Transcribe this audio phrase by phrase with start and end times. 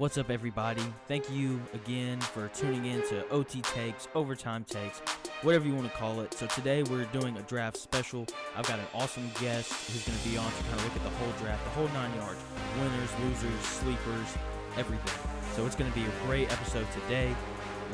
[0.00, 0.82] What's up, everybody?
[1.08, 5.00] Thank you again for tuning in to OT Takes, Overtime Takes,
[5.42, 6.32] whatever you want to call it.
[6.32, 8.26] So, today we're doing a draft special.
[8.56, 11.02] I've got an awesome guest who's going to be on to kind of look at
[11.02, 12.40] the whole draft, the whole nine yards
[12.78, 14.38] winners, losers, sleepers,
[14.78, 15.30] everything.
[15.54, 17.36] So, it's going to be a great episode today.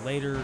[0.04, 0.42] Later,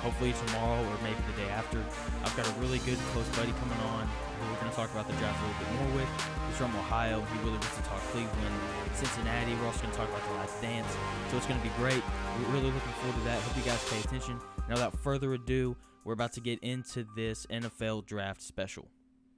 [0.00, 1.84] hopefully tomorrow or maybe the day after,
[2.24, 5.06] I've got a really good close buddy coming on who we're going to talk about
[5.06, 6.10] the draft a little bit more with.
[6.48, 7.20] He's from Ohio.
[7.20, 8.54] He really wants to talk Cleveland,
[8.94, 9.54] Cincinnati.
[9.54, 10.90] We're also going to talk about the last dance.
[11.30, 12.02] So it's going to be great.
[12.38, 13.40] We're really looking forward to that.
[13.42, 14.38] Hope you guys pay attention.
[14.68, 18.88] Now, without further ado, we're about to get into this NFL draft special.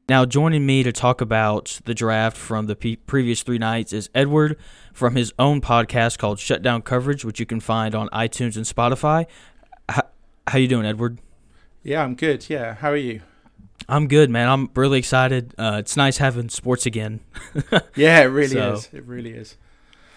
[0.06, 4.10] Now, joining me to talk about the draft from the pe- previous three nights is
[4.14, 4.58] Edward
[4.92, 9.24] from his own podcast called Shutdown Coverage, which you can find on iTunes and Spotify.
[10.46, 11.18] How you doing, Edward?
[11.82, 12.48] Yeah, I'm good.
[12.48, 13.22] Yeah, how are you?
[13.88, 14.48] I'm good, man.
[14.48, 15.54] I'm really excited.
[15.58, 17.20] Uh, it's nice having sports again.
[17.96, 18.88] yeah, it really So- is.
[18.92, 19.56] It really is.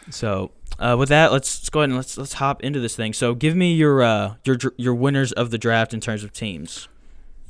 [0.10, 3.12] So, uh, with that, let's, let's go ahead and let's let's hop into this thing.
[3.12, 6.88] So, give me your uh, your your winners of the draft in terms of teams.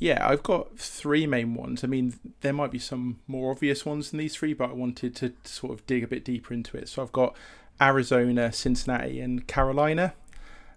[0.00, 1.84] Yeah, I've got three main ones.
[1.84, 5.14] I mean, there might be some more obvious ones than these three, but I wanted
[5.16, 6.88] to sort of dig a bit deeper into it.
[6.88, 7.36] So I've got
[7.80, 10.14] Arizona, Cincinnati, and Carolina.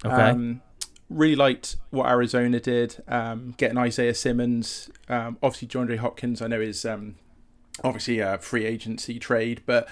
[0.06, 0.14] Okay.
[0.16, 0.62] Um,
[1.12, 4.90] really liked what Arizona did, um, getting Isaiah Simmons.
[5.09, 7.16] Um, obviously, DeAndre Hopkins, I know is um,
[7.84, 9.88] obviously a free agency trade, but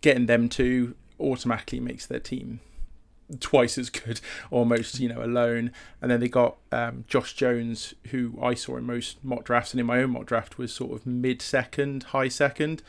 [0.00, 2.60] getting them two automatically makes their team
[3.40, 5.72] twice as good, almost, you know, alone.
[6.02, 9.80] And then they got um, Josh Jones, who I saw in most mock drafts and
[9.80, 12.82] in my own mock draft was sort of mid second, high second.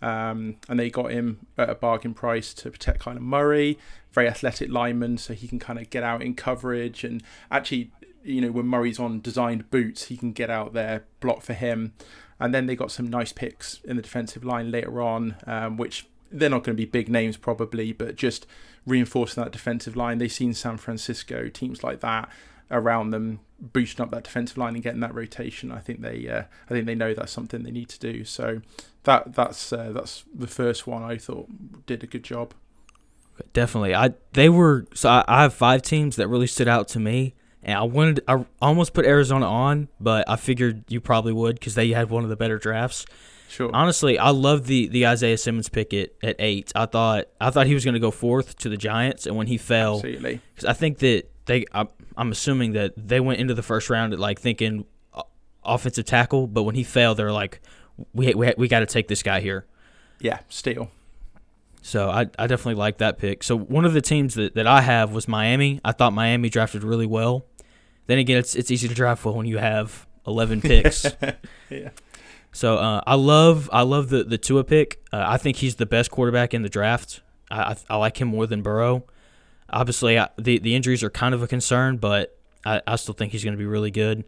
[0.00, 3.78] Um, and they got him at a bargain price to protect of Murray,
[4.18, 7.92] very athletic lineman, so he can kind of get out in coverage and actually,
[8.24, 11.92] you know, when Murray's on designed boots, he can get out there, block for him.
[12.40, 16.08] And then they got some nice picks in the defensive line later on, um, which
[16.32, 18.44] they're not going to be big names probably, but just
[18.86, 20.18] reinforcing that defensive line.
[20.18, 22.28] They've seen San Francisco teams like that
[22.72, 25.70] around them boosting up that defensive line and getting that rotation.
[25.70, 28.24] I think they, uh, I think they know that's something they need to do.
[28.24, 28.62] So
[29.04, 32.52] that that's uh, that's the first one I thought did a good job.
[33.52, 33.94] Definitely.
[33.94, 37.34] I they were so I, I have five teams that really stood out to me,
[37.62, 41.74] and I wanted I almost put Arizona on, but I figured you probably would because
[41.74, 43.06] they had one of the better drafts.
[43.48, 43.70] Sure.
[43.72, 46.70] Honestly, I love the the Isaiah Simmons pick at, at eight.
[46.74, 49.46] I thought I thought he was going to go fourth to the Giants, and when
[49.46, 50.40] he fell, Absolutely.
[50.54, 54.12] because I think that they I, I'm assuming that they went into the first round
[54.12, 54.84] at like thinking
[55.14, 55.22] uh,
[55.64, 57.60] offensive tackle, but when he fell, they're like,
[58.12, 59.66] we we, we got to take this guy here.
[60.20, 60.40] Yeah.
[60.48, 60.90] Steal.
[61.88, 63.42] So I, I definitely like that pick.
[63.42, 65.80] So one of the teams that, that I have was Miami.
[65.82, 67.46] I thought Miami drafted really well.
[68.08, 71.06] Then again, it's it's easy to draft well when you have eleven picks.
[71.70, 71.90] Yeah.
[72.52, 75.02] so uh, I love I love the the Tua pick.
[75.12, 77.22] Uh, I think he's the best quarterback in the draft.
[77.50, 79.04] I I, I like him more than Burrow.
[79.70, 83.32] Obviously, I, the the injuries are kind of a concern, but I, I still think
[83.32, 84.24] he's going to be really good.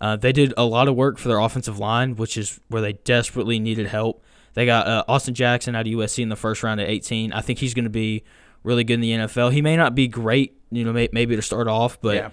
[0.00, 2.94] Uh, they did a lot of work for their offensive line, which is where they
[2.94, 4.22] desperately needed help.
[4.54, 7.32] They got uh, Austin Jackson out of USC in the first round at 18.
[7.32, 8.24] I think he's going to be
[8.62, 9.52] really good in the NFL.
[9.52, 12.30] He may not be great, you know, may, maybe to start off, but yeah.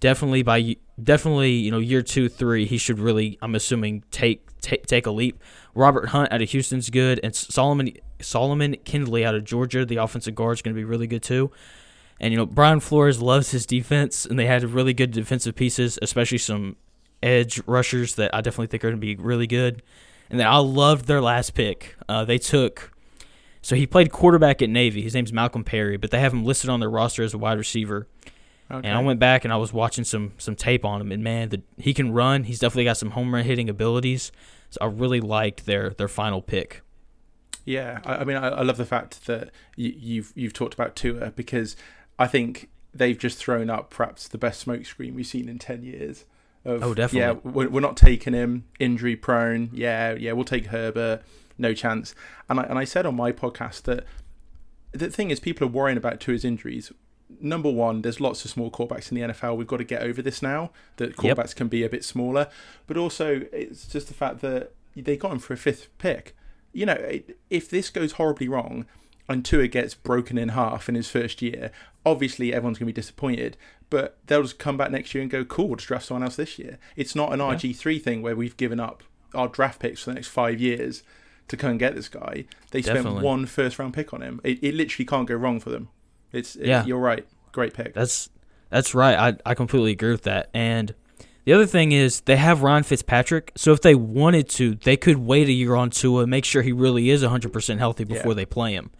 [0.00, 4.86] definitely by definitely you know year two three he should really I'm assuming take take,
[4.86, 5.40] take a leap.
[5.74, 10.34] Robert Hunt out of Houston's good, and Solomon Solomon Kindley out of Georgia, the offensive
[10.34, 11.50] guard is going to be really good too.
[12.20, 15.98] And you know Brian Flores loves his defense, and they had really good defensive pieces,
[16.02, 16.76] especially some
[17.22, 19.82] edge rushers that I definitely think are going to be really good.
[20.32, 21.94] And then I loved their last pick.
[22.08, 22.92] Uh, they took
[23.62, 25.02] so he played quarterback at Navy.
[25.02, 27.58] His name's Malcolm Perry, but they have him listed on their roster as a wide
[27.58, 28.08] receiver.
[28.70, 28.88] Okay.
[28.88, 31.50] And I went back and I was watching some some tape on him, and man,
[31.50, 32.44] the, he can run.
[32.44, 34.32] He's definitely got some home run hitting abilities.
[34.70, 36.82] So I really liked their their final pick.
[37.64, 40.96] Yeah, I, I mean, I, I love the fact that you, you've you've talked about
[40.96, 41.76] Tua because
[42.18, 46.24] I think they've just thrown up perhaps the best smokescreen we've seen in ten years.
[46.64, 47.20] Of, Oh, definitely.
[47.42, 49.70] Yeah, we're, we're not taking him injury prone.
[49.72, 51.22] Yeah, yeah, we'll take Herbert.
[51.58, 52.14] No chance.
[52.48, 54.04] And I and I said on my podcast that
[54.92, 56.92] the thing is, people are worrying about Tua's injuries.
[57.40, 59.56] Number one, there's lots of small quarterbacks in the NFL.
[59.56, 60.70] We've got to get over this now.
[60.98, 61.36] That Yep.
[61.36, 62.48] quarterbacks can be a bit smaller,
[62.86, 66.36] but also it's just the fact that they got him for a fifth pick.
[66.72, 67.20] You know,
[67.50, 68.86] if this goes horribly wrong
[69.28, 71.70] and Tua gets broken in half in his first year,
[72.04, 73.56] obviously everyone's going to be disappointed.
[73.92, 76.36] But they'll just come back next year and go, "Cool, we'll just draft someone else
[76.36, 79.02] this year." It's not an RG three thing where we've given up
[79.34, 81.02] our draft picks for the next five years
[81.48, 82.46] to come and get this guy.
[82.70, 83.22] They spent Definitely.
[83.22, 84.40] one first round pick on him.
[84.44, 85.90] It, it literally can't go wrong for them.
[86.32, 86.86] It's Yeah.
[86.86, 87.26] you're right.
[87.52, 87.92] Great pick.
[87.92, 88.30] That's
[88.70, 89.14] that's right.
[89.18, 90.48] I I completely agree with that.
[90.54, 90.94] And
[91.44, 95.18] the other thing is they have Ryan Fitzpatrick, so if they wanted to, they could
[95.18, 98.36] wait a year on Tua, make sure he really is 100% healthy before Yeah.
[98.36, 98.90] they play him.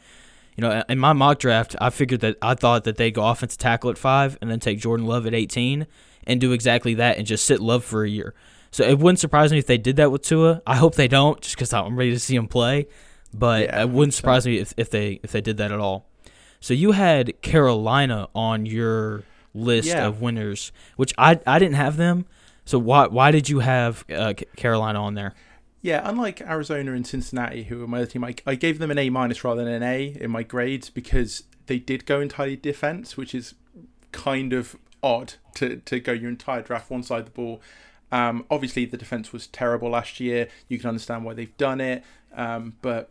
[0.56, 3.58] You know, in my mock draft, I figured that I thought that they'd go offensive
[3.58, 5.86] tackle at five and then take Jordan Love at 18
[6.26, 8.34] and do exactly that and just sit Love for a year.
[8.70, 10.62] So it wouldn't surprise me if they did that with Tua.
[10.66, 12.86] I hope they don't, just because I'm ready to see him play.
[13.34, 15.80] But Yeah, it wouldn't surprise so- me if, if they if they did that at
[15.80, 16.06] all.
[16.60, 20.06] So you had Carolina on your list Yeah.
[20.06, 22.26] of winners, which I I didn't have them.
[22.64, 25.34] So why why did you have uh, Carolina on there?
[25.82, 28.98] Yeah, unlike Arizona and Cincinnati, who were my other team, I, I gave them an
[28.98, 33.16] A minus rather than an A in my grades because they did go entirely defense,
[33.16, 33.54] which is
[34.12, 37.60] kind of odd to, to go your entire draft one side of the ball.
[38.12, 40.48] Um, obviously, the defense was terrible last year.
[40.68, 43.10] You can understand why they've done it, um, but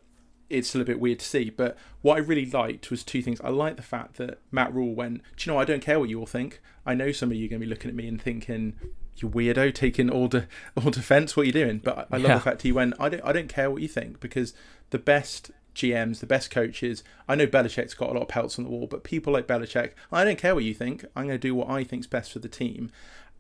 [0.51, 1.49] it's still a bit weird to see.
[1.49, 3.39] But what I really liked was two things.
[3.41, 6.09] I like the fact that Matt Rhule went, Do you know, I don't care what
[6.09, 6.61] you all think.
[6.85, 8.73] I know some of you are going to be looking at me and thinking,
[9.17, 11.35] you weirdo taking all de- all defense.
[11.35, 11.79] What are you doing?
[11.79, 12.35] But I, I love Yeah.
[12.35, 12.93] the fact he went.
[12.99, 13.23] I don't.
[13.23, 14.53] I don't care what you think because
[14.89, 17.03] the best GMs, the best coaches.
[17.29, 19.91] I know Belichick's got a lot of pelts on the wall, but people like Belichick,
[20.11, 21.05] I don't care what you think.
[21.15, 22.91] I'm going to do what I think's best for the team,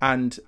[0.01, 0.39] and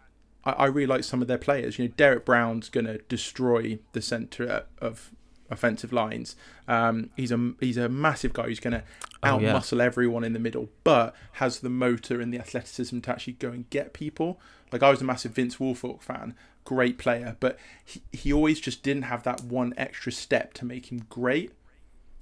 [0.46, 1.78] I, I really like some of their players.
[1.80, 5.12] You know, Derrick Brown's going to destroy the center of
[5.50, 6.36] offensive lines.
[6.68, 8.84] Um, he's a he's a massive guy who's going to
[9.26, 9.62] Oh, yeah.
[9.80, 13.70] everyone in the middle, but has the motor and the athleticism to actually go and
[13.70, 14.40] get people.
[14.72, 16.36] Like I was a massive Vince Wilfork fan,
[16.66, 20.92] great player, but he, he always just didn't have that one extra step to make
[20.92, 21.54] him great.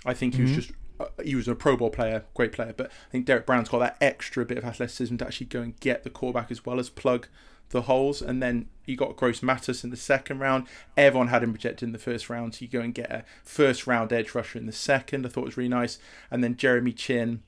[0.06, 0.56] I think he was Mhm.
[0.56, 3.70] just uh, he was a Pro Bowl player, great player, but I think Derrick Brown's
[3.70, 6.80] got that extra bit of athleticism to actually go and get the quarterback as well
[6.80, 7.28] as plug
[7.72, 8.22] the holes.
[8.22, 10.68] And then you got Gross-Matos in the second round.
[10.96, 13.88] Everyone had him projected in the first round, so you go and get a first
[13.88, 15.26] round edge rusher in the second.
[15.26, 15.98] I thought it was really nice.
[16.30, 17.42] And then Jeremy Chinn,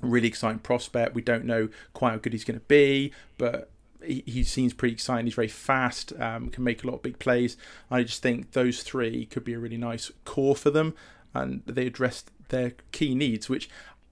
[0.00, 1.14] really exciting prospect.
[1.14, 3.70] We don't know quite how good he's going to be, but
[4.04, 5.26] he, he seems pretty exciting.
[5.26, 7.56] He's very fast, um, can make a lot of big plays.
[7.90, 10.94] I just think those three could be a really nice core for them,
[11.34, 13.68] and they addressed their key needs, which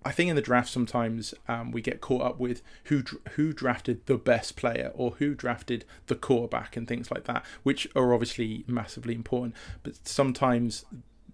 [0.06, 4.06] I think in the draft sometimes um, we get caught up with who who drafted
[4.06, 8.62] the best player or who drafted the quarterback and things like that, which are obviously
[8.68, 9.56] massively important.
[9.82, 10.84] But sometimes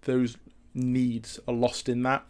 [0.02, 0.38] those
[0.72, 2.24] needs are lost in that.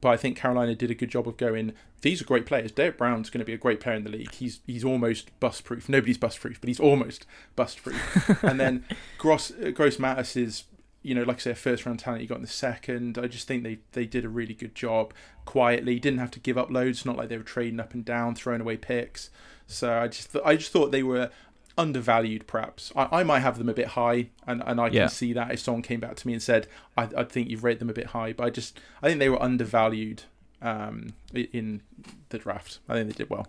[0.00, 1.72] But I think Carolina did a good job of going.
[2.02, 2.72] These are great players.
[2.72, 4.32] Derrick Brown's going to be a great player in the league.
[4.32, 5.88] He's he's almost bust proof.
[5.88, 7.24] Nobody's bust proof, but he's almost
[7.54, 8.42] bust proof.
[8.42, 8.84] and then
[9.16, 10.64] Gross uh, Gross-Matos is,
[11.04, 12.22] you know, like I say, a first round talent.
[12.22, 13.18] you got in the second.
[13.18, 15.12] I just think they they did a really good job.
[15.44, 17.04] Quietly, didn't have to give up loads.
[17.04, 19.30] Not like they were trading up and down, throwing away picks.
[19.66, 21.30] So I just th- I just thought they were
[21.76, 25.32] undervalued perhaps I, I might have them a bit high and, and I can see
[25.32, 27.90] that if someone came back to me and said I, I think you've rated them
[27.90, 30.22] a bit high but I just I think they were undervalued
[30.62, 31.82] um, in
[32.28, 33.48] the draft I think they did well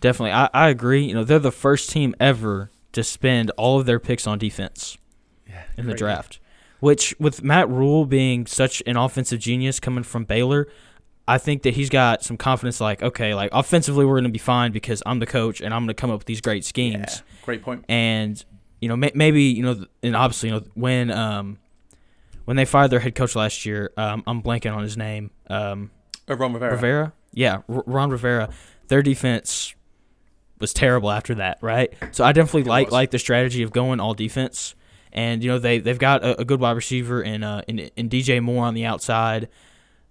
[0.00, 1.04] Definitely, I, I agree.
[1.04, 4.96] You know, they're the first team ever to spend all of their picks on defense
[5.46, 6.40] yeah in the draft.
[6.80, 10.68] Which, with Matt Rhule being such an offensive genius coming from Baylor,
[11.26, 12.80] I think that he's got some confidence.
[12.80, 15.80] Like, okay, like offensively, we're going to be fine because I'm the coach and I'm
[15.82, 16.94] going to come up with these great schemes.
[17.08, 17.84] yeah great point.
[17.88, 18.42] And
[18.80, 21.58] you know, may, maybe you know, and obviously, you know, when um
[22.44, 25.30] when they fired their head coach last year, um, I'm blanking on his name.
[25.50, 25.90] Um,
[26.30, 27.12] uh, Ron Rivera, Rivera.
[27.32, 28.50] Yeah, R- Ron Rivera.
[28.86, 29.74] Their defense
[30.60, 31.92] was terrible after that, right?
[32.12, 32.92] So I definitely It like was.
[32.92, 34.74] like the strategy of going all defense,
[35.12, 38.08] and you know they they've got a, a good wide receiver in uh in, in
[38.08, 39.48] DJ Moore on the outside.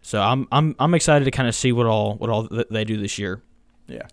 [0.02, 2.84] So I'm I'm I'm excited to kind of see what all what all th- they
[2.86, 3.42] do this year.
[3.88, 4.04] yeah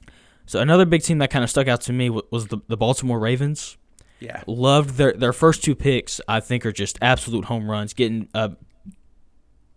[0.46, 2.76] So another big team that kind of stuck out to me wa- was the the
[2.76, 3.76] Baltimore Ravens.
[4.20, 6.20] yeah Loved their their first two picks.
[6.26, 7.92] I think are just absolute home runs.
[7.94, 8.50] Getting uh,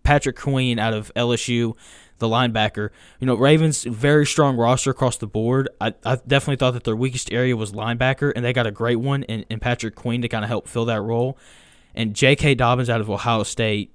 [0.02, 1.74] Patrick Queen out of LSU,
[2.18, 2.90] the linebacker.
[3.20, 5.68] You know, Ravens very strong roster across the board.
[5.80, 8.96] I, I definitely thought that their weakest area was linebacker, and they got a great
[8.96, 11.38] one in, in Patrick Queen to kind of help fill that role.
[11.94, 12.54] And J.K.
[12.54, 13.92] Dobbins out of Ohio State,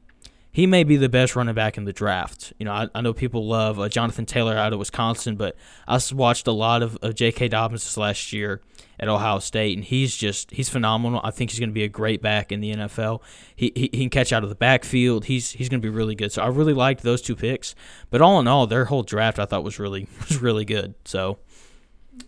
[0.51, 2.53] he may be the best running back in the draft.
[2.59, 5.55] You know, I, I know people love uh, Jonathan Taylor out of Wisconsin, but
[5.87, 7.47] I watched a lot of, of J.K.
[7.49, 8.61] Dobbins this last year
[9.03, 11.19] at Ohio State, and he's just he's phenomenal.
[11.23, 13.21] I think he's going to be a great back in the NFL.
[13.53, 15.25] He, he he can catch out of the backfield.
[15.25, 16.31] He's he's going to be really good.
[16.31, 17.75] So I really liked those two picks.
[18.09, 20.95] But all in all, their whole draft I thought was really was really good.
[21.03, 21.39] So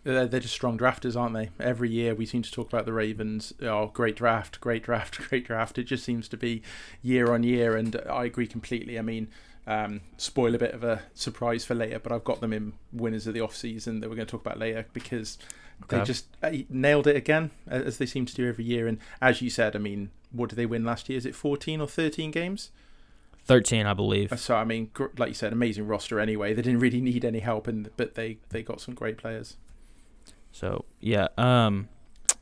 [0.03, 2.93] they're, they're just strong drafters aren't they every year we seem to talk about the
[2.93, 6.63] Ravens oh great draft great draft great draft it just seems to be
[7.03, 9.27] year on year and I agree completely I mean
[9.67, 13.25] um, spoil a bit of a surprise for later but I've got them in winners
[13.27, 15.37] of the off season that we're going to talk about later because
[15.89, 19.41] they just uh, nailed it again as they seem to do every year and as
[19.41, 22.31] you said I mean what did they win last year is it 14 or 13
[22.31, 22.71] games
[23.43, 24.39] thirteen, I believe.
[24.39, 27.39] so I mean gr- like you said amazing roster anyway they didn't really need any
[27.39, 29.57] help and but they they got some great players
[30.51, 31.27] So yeah.
[31.37, 31.89] Um,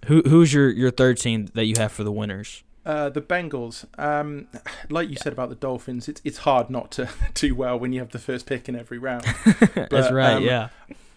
[0.06, 2.64] who who's your your third team that you have for the winners?
[2.86, 4.48] Uh, the Bengals, um,
[4.90, 8.00] like you said about the Dolphins, it's it's hard not to do well when you
[8.00, 9.24] have the first pick in every round.
[9.90, 10.34] That's right.
[10.34, 10.70] um, yeah.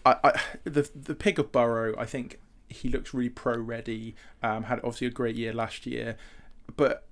[0.05, 4.15] I, I, the the pick of Burrow, I think he looks really pro ready.
[4.41, 6.15] Um, had obviously a great year last year,
[6.77, 7.05] but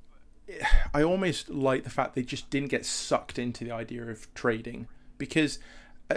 [0.94, 4.88] I almost like the fact they just didn't get sucked into the idea of trading
[5.18, 5.60] because
[6.10, 6.16] uh,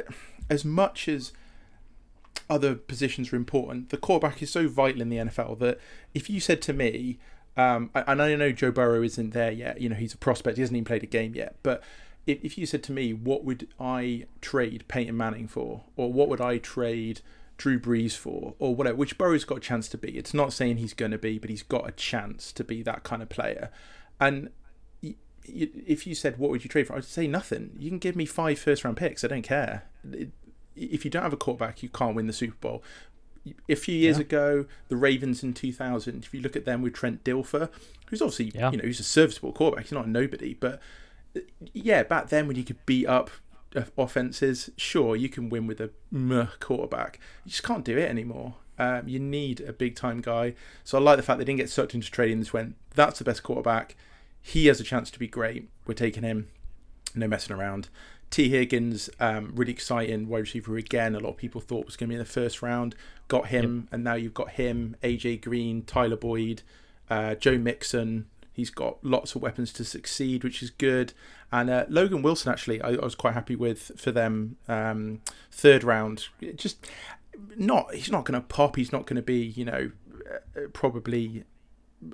[0.51, 1.33] as much as
[2.51, 5.79] other positions are important, the quarterback is so vital in the NFL that
[6.15, 7.19] if you said to me,
[7.59, 10.63] um, and I know Joe Burrow isn't there yet, you know he's a prospect, he
[10.63, 11.83] hasn't even played a game yet, but
[12.27, 16.29] if, if you said to me, what would I trade Peyton Manning for, or what
[16.29, 17.21] would I trade
[17.57, 20.17] Drew Brees for, or whatever, which Burrow's got a chance to be.
[20.17, 23.03] It's not saying he's going to be, but he's got a chance to be that
[23.03, 23.71] kind of player.
[24.21, 24.51] And
[25.03, 26.95] if you said, what would you trade for?
[26.95, 27.71] I'd say nothing.
[27.79, 29.25] You can give me five first round picks.
[29.25, 29.85] I don't care.
[30.13, 30.31] It-
[30.77, 32.85] If you don't have a quarterback, you can't win the Super Bowl.
[33.69, 34.23] A few years Yeah.
[34.23, 37.69] ago, the Ravens in 2000, if you look at them with Trent Dilfer,
[38.07, 38.71] who's obviously, Yeah.
[38.71, 39.85] you know, he's a serviceable quarterback.
[39.87, 40.81] He's not a nobody, but
[41.73, 43.31] yeah, back then when you could beat up
[43.77, 47.21] uh, offenses, sure, you can win with a meh quarterback.
[47.45, 48.55] You just can't do it anymore.
[48.79, 50.55] Um, you need a big time guy.
[50.85, 52.39] So I like the fact they didn't get sucked into trading.
[52.39, 53.95] This went, that's the best quarterback.
[54.41, 55.69] He has a chance to be great.
[55.87, 56.49] We're taking him.
[57.15, 57.89] No messing around.
[58.31, 61.15] Tee Higgins, um, really exciting wide receiver again.
[61.15, 62.95] A lot of people thought was going to be in the first round.
[63.29, 66.63] Got him, and now you've got him, AJ Green, Tyler Boyd,
[67.09, 68.27] uh, Joe Mixon.
[68.53, 71.13] He's got lots of weapons to succeed, which is good.
[71.53, 74.57] And uh, Logan Wilson, actually, I, I was quite happy with for them.
[74.67, 75.21] Um,
[75.51, 76.87] third round, just
[77.57, 77.95] not.
[77.95, 78.77] He's not going to pop.
[78.77, 79.91] He's not going to be, you know,
[80.57, 81.45] uh, probably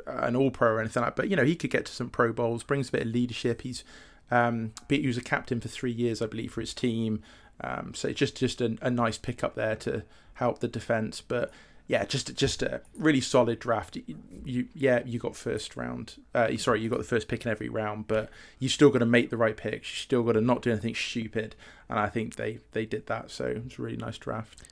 [0.06, 1.16] an All Pro or anything like.
[1.16, 1.22] that.
[1.22, 2.62] But you know, he could get to some Pro Bowls.
[2.62, 3.62] Brings a bit of leadership.
[3.62, 3.82] He's
[4.30, 7.22] um, he was a captain for three years, I believe, for his team.
[7.60, 10.02] Um, so it's just just a, a nice pickup there to
[10.34, 11.20] help the defense.
[11.20, 11.50] But
[11.86, 13.96] yeah, just just a really solid draft.
[13.96, 16.16] You, you yeah, you got first round.
[16.34, 19.06] Uh, sorry, you got the first pick in every round, but you still got to
[19.06, 19.90] make the right picks.
[19.90, 21.54] You still got to not do anything stupid,
[21.88, 23.30] and I think they they did that.
[23.30, 24.62] So it's a really nice draft.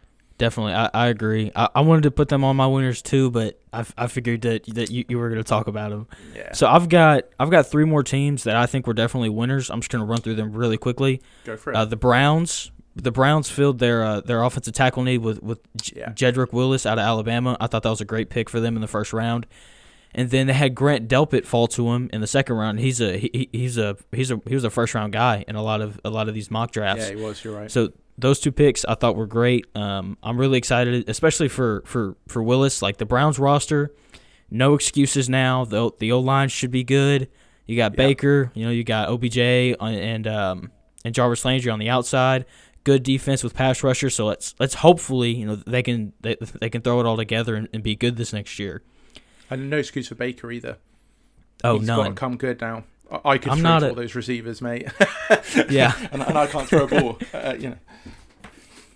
[0.43, 1.53] Definitely, I, I agree.
[1.55, 4.65] I, I wanted to put them on my winners too, but I, I figured that
[4.75, 6.09] that you, you were going to talk about them.
[6.35, 9.71] Yeah, So I've got I've got three more teams that I think were definitely winners.
[9.71, 11.23] I'm just going to run through them really quickly.
[11.45, 11.77] go for it.
[11.77, 15.61] Uh, the Browns, the Browns filled their uh, their offensive tackle need with with
[15.95, 16.11] Yeah.
[16.11, 17.57] Jedrick Willis out of Alabama.
[17.61, 19.47] I thought that was a great pick for them in the first round.
[20.15, 22.81] And then they had Grant Delpit fall to him in the second round.
[22.81, 25.57] He's a he, he- he's a he's a he was a first round guy in
[25.57, 27.09] a lot of a lot of these mock drafts.
[27.09, 27.43] yeah, he was.
[27.43, 27.71] You're right.
[27.71, 29.67] So those two picks I thought were great.
[29.75, 32.83] Um, I'm really excited, especially for for for Willis.
[32.83, 33.91] Like the Browns roster,
[34.51, 35.65] no excuses now.
[35.65, 37.29] The the O line should be good.
[37.67, 37.97] You got Yeah.
[37.97, 40.71] Baker, you know, you got OBJ and um
[41.05, 42.45] and Jarvis Landry on the outside.
[42.85, 44.11] Good defense with pass rusher.
[44.11, 47.55] So let's let's hopefully you know they can they, they can throw it all together
[47.55, 48.83] and, and be good this next year.
[49.51, 50.79] and no excuse for Baker either.
[51.65, 52.85] Oh He's got to come good now.
[53.25, 54.89] I- could I'm not all a- those receivers, mate.
[55.71, 55.93] Yeah.
[56.13, 57.19] and, and I can't throw a ball.
[57.35, 57.77] Uh, you know.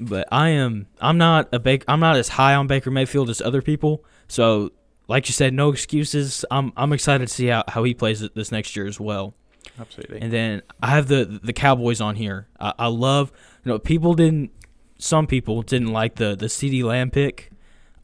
[0.00, 3.40] but I am I'm not a Baker I'm not as high on Baker Mayfield as
[3.40, 4.04] other people.
[4.28, 4.73] So
[5.08, 6.44] like you said, no excuses.
[6.50, 9.35] I'm I'm excited to see how, how he plays it this next year as well.
[9.78, 10.20] Absolutely.
[10.20, 12.49] And then I have the the Cowboys on here.
[12.58, 13.32] I, I love
[13.64, 14.50] you know people didn't
[14.99, 17.50] some people didn't like the the CeeDee Lamb pick.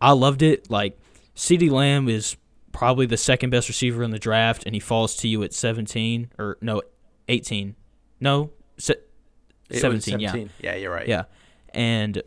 [0.00, 0.70] I loved it.
[0.70, 0.98] Like
[1.36, 2.36] CeeDee Lamb is
[2.72, 6.30] probably the second best receiver in the draft, and he falls to you at 17
[6.38, 6.82] or no
[7.28, 7.76] 18.
[8.20, 8.94] No, se-
[9.68, 10.34] It was 17, yeah.
[10.60, 11.06] Yeah, you're right.
[11.06, 11.24] yeah,
[11.74, 12.22] and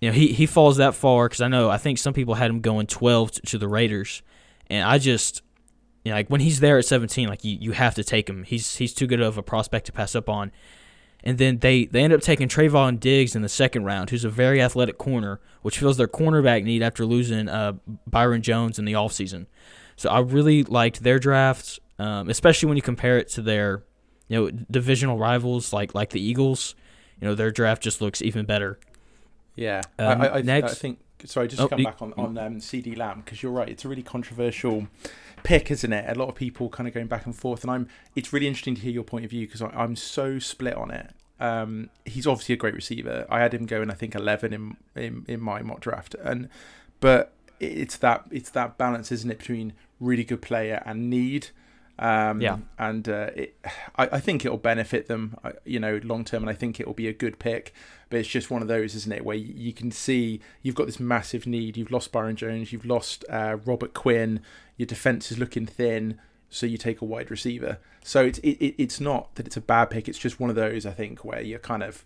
[0.00, 2.50] you know he he falls that far because I know I think some people had
[2.50, 4.22] him going 12 to, to the Raiders,
[4.68, 5.42] and I just
[6.04, 8.44] you know like when he's there at 17, like you, you have to take him.
[8.44, 10.52] He's he's too good of a prospect to pass up on.
[11.26, 14.30] And then they they end up taking Trevon Diggs in the second round, who's a
[14.30, 17.72] very athletic corner, which fills their cornerback need after losing uh,
[18.06, 19.46] Byron Jones in the offseason.
[19.96, 23.82] So I really liked their drafts, um, especially when you compare it to their
[24.28, 26.76] you know divisional rivals like like the Eagles.
[27.20, 28.78] You know their draft just looks even better.
[29.56, 29.82] Yeah.
[29.98, 30.98] Um, I, I, next- I think.
[31.24, 33.68] Sorry, just Oh, to come you- back on on um, CeeDee Lamb because you're right.
[33.68, 34.86] It's a really controversial
[35.42, 36.04] pick, isn't it?
[36.08, 37.88] A lot of people kind of going back and forth, and I'm.
[38.14, 41.10] It's really interesting to hear your point of view because I'm so split on it.
[41.38, 43.26] Um, he's obviously a great receiver.
[43.28, 46.48] I had him going, I think, 11 in in, in my mock draft, and
[47.00, 51.48] but it's that it's that balance, isn't it, between really good player and need.
[51.98, 52.58] Um, Yeah.
[52.78, 53.58] and uh, it,
[53.96, 56.92] I, I think it'll benefit them, uh, you know, long term, and I think it'll
[56.92, 57.72] be a good pick.
[58.10, 60.86] But it's just one of those, isn't it, where you, you can see you've got
[60.86, 61.76] this massive need.
[61.76, 64.40] You've lost Byron Jones, you've lost uh, Robert Quinn.
[64.76, 67.78] Your defense is looking thin, so you take a wide receiver.
[68.04, 70.06] So it's it, it, it's not that it's a bad pick.
[70.08, 72.04] It's just one of those, I think, where you're kind of,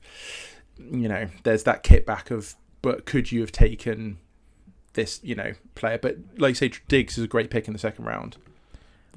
[0.79, 4.19] you know, there's that kickback of, but could you have taken
[4.95, 5.99] this, you know, player?
[5.99, 8.37] But like you say, Diggs is a great pick in the second round.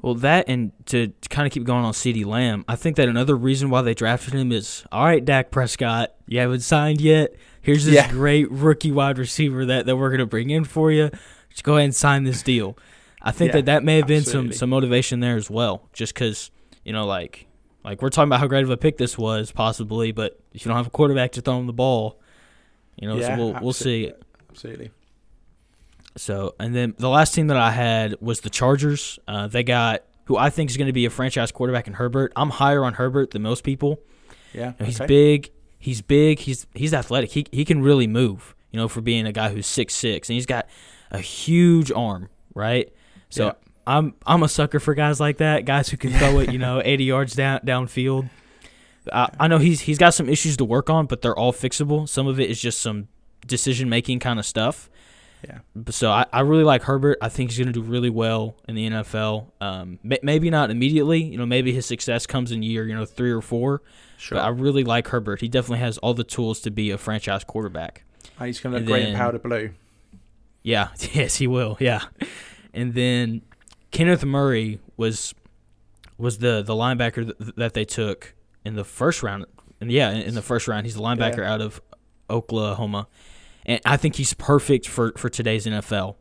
[0.01, 3.35] Well, that and to, kind of keep going on CeeDee Lamb, I think that another
[3.38, 7.33] reason why they drafted him is all right, Dak Prescott, you haven't signed yet.
[7.62, 8.09] Here's this Yeah.
[8.12, 11.09] great rookie wide receiver that, that we're going to bring in for you.
[11.50, 12.77] Just go ahead and sign this deal.
[13.21, 14.55] I think Yeah, that that may have been some, absolutely.
[14.57, 16.51] some motivation there as well, just because,
[16.83, 17.47] you know, like
[17.85, 20.69] like we're talking about how great of a pick this was, possibly, but if you
[20.69, 22.19] don't have a quarterback to throw him the ball,
[22.97, 24.12] you know, Yeah, so we'll, we'll see.
[24.50, 24.91] Absolutely.
[26.15, 29.20] So, and then the last team that I had was the Chargers.
[29.27, 32.32] Uh, they got who I think is going to be a franchise quarterback in Herbert.
[32.36, 34.00] I'm higher on Herbert than most people.
[34.53, 34.67] Yeah.
[34.67, 35.08] You know, he's okay.
[35.08, 35.51] big.
[35.79, 36.39] He's big.
[36.39, 37.32] He's he's athletic.
[37.32, 38.55] He he can really move.
[38.72, 40.67] You know, for being a guy who's six six, and he's got
[41.12, 42.29] a huge arm.
[42.55, 42.93] Right.
[43.29, 43.53] So Yeah.
[43.86, 45.65] I'm I'm a sucker for guys like that.
[45.65, 46.51] Guys who can throw it.
[46.51, 48.29] You know, 80 yards down downfield.
[49.12, 52.08] I, I know he's he's got some issues to work on, but they're all fixable.
[52.08, 53.10] Some of it is just some
[53.46, 54.89] decision making kind of stuff.
[55.43, 55.59] Yeah.
[55.89, 57.17] So I, I really like Herbert.
[57.21, 59.47] I think he's going to do really well in the NFL.
[59.59, 61.21] Um, ma- maybe not immediately.
[61.23, 63.81] You know, maybe his success comes in year you know three or four.
[64.17, 64.38] Sure.
[64.38, 65.41] But I really like Herbert.
[65.41, 68.03] He definitely has all the tools to be a franchise quarterback.
[68.39, 69.71] And he's going to look great in powder blue.
[70.62, 71.75] Yeah, yes, he will.
[71.79, 72.03] Yeah,
[72.73, 73.41] and then
[73.91, 75.33] Kenneth Murray was
[76.17, 78.33] was the the linebacker th- that they took
[78.63, 79.45] in the first round.
[79.81, 81.53] And yeah, in, in the first round, he's the linebacker Yeah.
[81.53, 81.81] out of
[82.29, 83.07] Oklahoma,
[83.65, 86.15] and I think he's perfect for for today's NFL.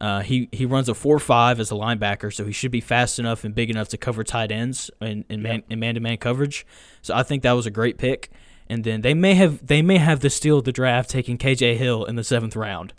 [0.00, 3.18] Uh, he he runs a four five as a linebacker, so he should be fast
[3.18, 6.16] enough and big enough to cover tight ends in in man in man to man
[6.16, 6.66] coverage.
[7.02, 8.30] So I think that was a great pick.
[8.68, 11.76] And then they may have they may have the steal of the draft taking KJ
[11.76, 12.92] Hill in the seventh round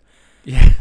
[0.43, 0.73] Yeah.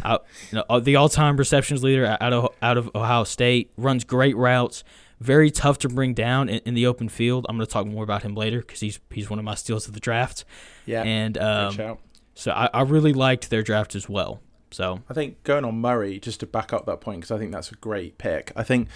[0.51, 4.37] you know, uh, the all-time receptions leader out of out of Ohio State runs great
[4.37, 4.83] routes,
[5.19, 7.45] very tough to bring down in, in the open field.
[7.49, 9.87] I'm going to talk more about him later because he's he's one of my steals
[9.87, 10.45] of the draft,
[10.85, 11.01] Yeah.
[11.03, 11.97] and um.
[12.35, 14.41] So I, I really liked their draft as well.
[14.71, 17.51] So I think going on Murray, just to back up that point, because I think
[17.51, 18.51] that's a great pick.
[18.55, 18.89] I think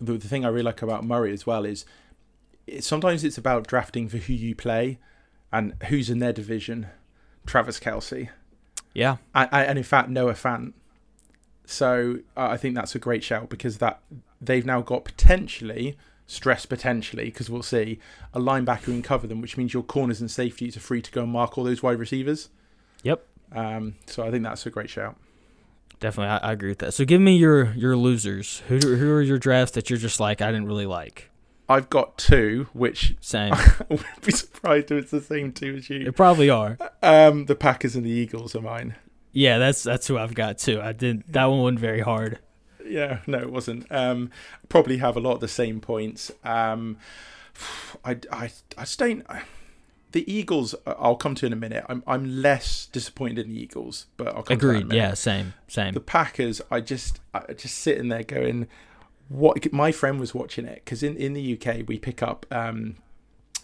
[0.00, 1.84] the, the thing I really like about Murray as well is
[2.66, 4.98] it, sometimes it's about drafting for who you play
[5.52, 6.88] and who's in their division.
[7.46, 8.28] Travis Kelce.
[8.94, 10.72] yeah, and, and in fact Noah Fant.
[11.64, 14.00] So uh, I think that's a great shout because that
[14.40, 17.98] they've now got potentially stress potentially because we'll see
[18.32, 21.10] a linebacker who can cover them, which means your corners and safeties are free to
[21.10, 22.48] go and mark all those wide receivers.
[23.54, 25.16] Um, so I think that's a great shout.
[26.00, 26.94] definitely I, I agree with that.
[26.94, 28.62] So give me your your losers.
[28.68, 31.30] Who do- who are your drafts that you're just like I didn't really like?
[31.68, 33.52] I've got two, which Same.
[33.54, 36.12] I would be surprised if it's the same two as they you.
[36.12, 36.76] probably are.
[37.02, 38.96] Um, the Packers and the Eagles are mine.
[39.32, 40.80] Yeah, that's that's who I've got too.
[40.82, 42.38] I did that one wasn't very hard.
[42.84, 43.86] Yeah, no, it wasn't.
[43.90, 44.30] Um,
[44.68, 46.32] probably have a lot of the same points.
[46.44, 46.98] Um,
[48.04, 49.24] I, I, I just don't.
[50.12, 51.84] The Eagles, uh, I'll come to in a minute.
[51.88, 54.88] I'm, I'm less disappointed in the Eagles, but I'll come to that in a Agreed.
[54.88, 55.02] minute.
[55.02, 55.94] Yeah, same, same.
[55.94, 58.68] The Packers, I just, I just sitting there going,
[59.28, 59.72] what?
[59.72, 62.96] My friend was watching it because in, in the UK we pick up um,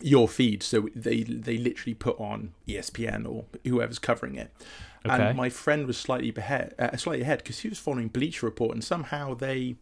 [0.01, 4.51] your feed, so they they literally put on ESPN or whoever's covering it.
[5.07, 5.29] Okay.
[5.29, 8.73] And my friend was slightly ahead, uh, slightly ahead because he was following Bleacher Report,
[8.73, 9.77] and somehow they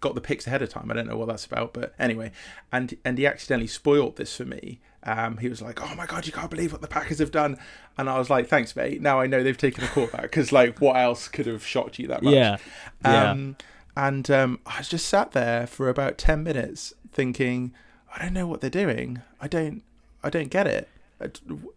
[0.00, 0.90] got the picks ahead of time.
[0.90, 2.32] I don't know what that's about, but anyway,
[2.72, 4.80] and and he accidentally spoiled this for me.
[5.04, 7.58] Um, he was like, "Oh my god, you can't believe what the Packers have done,"
[7.96, 9.00] and I was like, "Thanks, mate.
[9.00, 12.06] Now I know they've taken a quarterback because like, what else could have shocked you
[12.08, 12.56] that much?" Yeah.
[13.04, 13.30] Yeah.
[13.30, 13.56] Um,
[13.96, 17.72] and um, I was just sat there for about ten minutes thinking,
[18.14, 19.22] I don't know what they're doing.
[19.40, 19.82] I don't,
[20.22, 20.88] I don't get it.
[21.20, 21.30] I,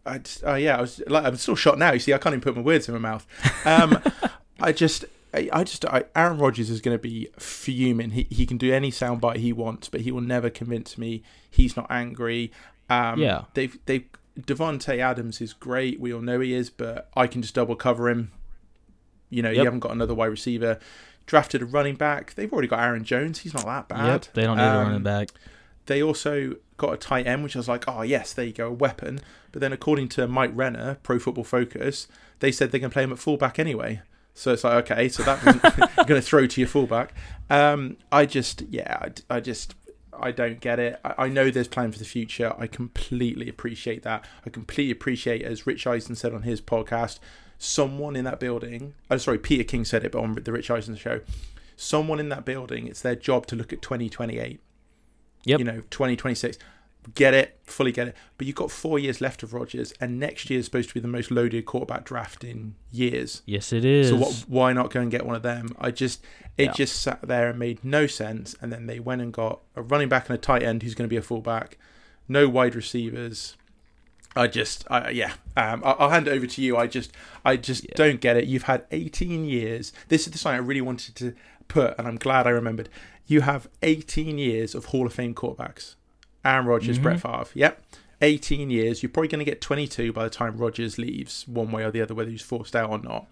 [0.05, 1.91] I oh yeah, I was like, I'm still shot now.
[1.91, 3.25] You see, I can't even put my words in my mouth.
[3.65, 4.01] Um,
[4.59, 8.11] I just, I, I just, I, Aaron Rodgers is going to be fuming.
[8.11, 11.75] He he can do any soundbite he wants, but he will never convince me he's
[11.75, 12.51] not angry.
[12.89, 13.45] Um, Yeah.
[13.53, 14.05] they've they've
[14.39, 15.99] Davante Adams is great.
[15.99, 18.31] We all know he is, but I can just double cover him.
[19.29, 20.79] You know, you haven't got another wide receiver.
[21.25, 22.33] Drafted a running back.
[22.33, 23.39] They've already got Aaron Jones.
[23.39, 24.05] He's not that bad.
[24.25, 24.33] Yep.
[24.33, 25.29] They don't need a Um, running back.
[25.85, 28.67] They also got a tight end, which I was like, oh yes, there you go,
[28.67, 29.19] a weapon.
[29.51, 32.07] But then according to Mike Renner, Pro Football Focus,
[32.39, 34.01] they said they can play him at fullback anyway.
[34.33, 37.13] So it's like, okay, so that doesn't, going to throw to your fullback.
[37.49, 38.97] Um, I just, yeah,
[39.29, 39.75] I, I just,
[40.17, 40.99] I don't get it.
[41.05, 42.53] I, I know there's plan for the future.
[42.57, 44.25] I completely appreciate that.
[44.45, 47.19] I completely appreciate, as Rich Eisen said on his podcast,
[47.59, 48.95] someone in that building.
[49.11, 51.21] Oh, sorry, Peter King said it, but on the Rich Eisen show,
[51.75, 54.59] someone in that building, it's their job to look at 2028
[55.45, 55.59] Yep.
[55.59, 56.57] you know, 2026.
[57.15, 58.15] Get it, fully get it.
[58.37, 60.99] But you've got four years left of Rodgers, and next year is supposed to be
[60.99, 63.41] the most loaded quarterback draft in years.
[63.45, 64.09] Yes, it is.
[64.09, 65.69] So what, why not go and get one of them?
[65.79, 66.23] I just,
[66.57, 66.71] it Yeah.
[66.73, 68.55] just sat there and made no sense.
[68.61, 71.07] And then they went and got a running back and a tight end who's going
[71.07, 71.77] to be a fullback,
[72.27, 73.57] no wide receivers.
[74.35, 76.75] I just, I, yeah, um, I'll, I'll hand it over to you.
[76.77, 77.11] I just,
[77.45, 77.91] I just Yeah.
[77.95, 78.45] don't get it.
[78.45, 79.93] You've had 18 years.
[80.07, 81.35] This is the sign I really wanted to
[81.67, 82.89] put, and I'm glad I remembered.
[83.27, 85.95] You have 18 years of Hall of Fame quarterbacks.
[86.45, 87.03] Aaron Rodgers, Mhm.
[87.03, 87.45] Brett Favre.
[87.53, 87.83] Yep.
[88.21, 89.03] 18 years.
[89.03, 92.01] You're probably going to get 22 by the time Rodgers leaves, one way or the
[92.01, 93.27] other, whether he's forced out or not.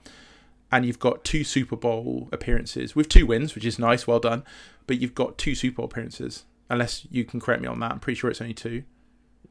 [0.72, 4.44] And you've got two Super Bowl appearances with two wins, which is nice, well done.
[4.88, 7.92] But you've got two Super Bowl appearances, unless you can correct me on that.
[7.92, 8.84] I'm pretty sure it's only two.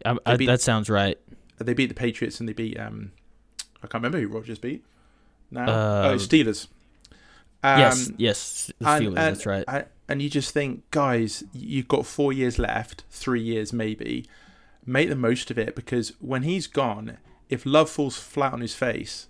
[0.04, 1.18] I, I, beat- that sounds right.
[1.58, 3.12] They beat the Patriots and they beat um,
[3.82, 4.82] I can't remember who Rodgers beat.
[5.50, 6.68] Now, Uh, oh Steelers.
[7.62, 9.06] Um, yes, yes, the and- Steelers.
[9.08, 9.64] and- that's right.
[10.10, 14.26] And you just think, guys, you've got four years left, three years maybe.
[14.84, 17.18] Make the most of it because when he's gone,
[17.48, 19.28] if Love falls flat on his face,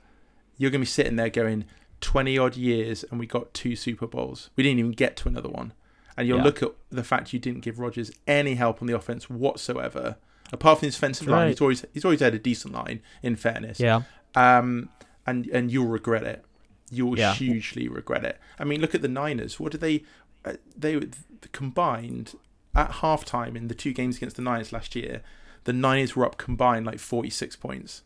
[0.57, 1.65] you're going to be sitting there going,
[2.01, 4.49] 20 odd years and we got two Super Bowls.
[4.57, 5.75] We didn't even get to another one.
[6.17, 6.45] And you'll Yeah.
[6.45, 10.17] look at the fact you didn't give Rodgers any help on the offense whatsoever.
[10.53, 13.01] Apart from his offensive That's line, he's always he's always had a decent line.
[13.23, 14.03] In fairness, yeah,
[14.35, 14.89] um,
[15.27, 16.45] and and you'll regret it.
[16.91, 17.33] You'll Yeah.
[17.35, 18.39] hugely regret it.
[18.59, 19.61] I mean, look at the Niners.
[19.61, 20.03] What did they?
[20.45, 21.09] Uh, they were-
[21.53, 22.35] combined
[22.75, 25.23] at halftime in the two games against the Niners last year.
[25.65, 28.03] The Niners were up combined like forty six points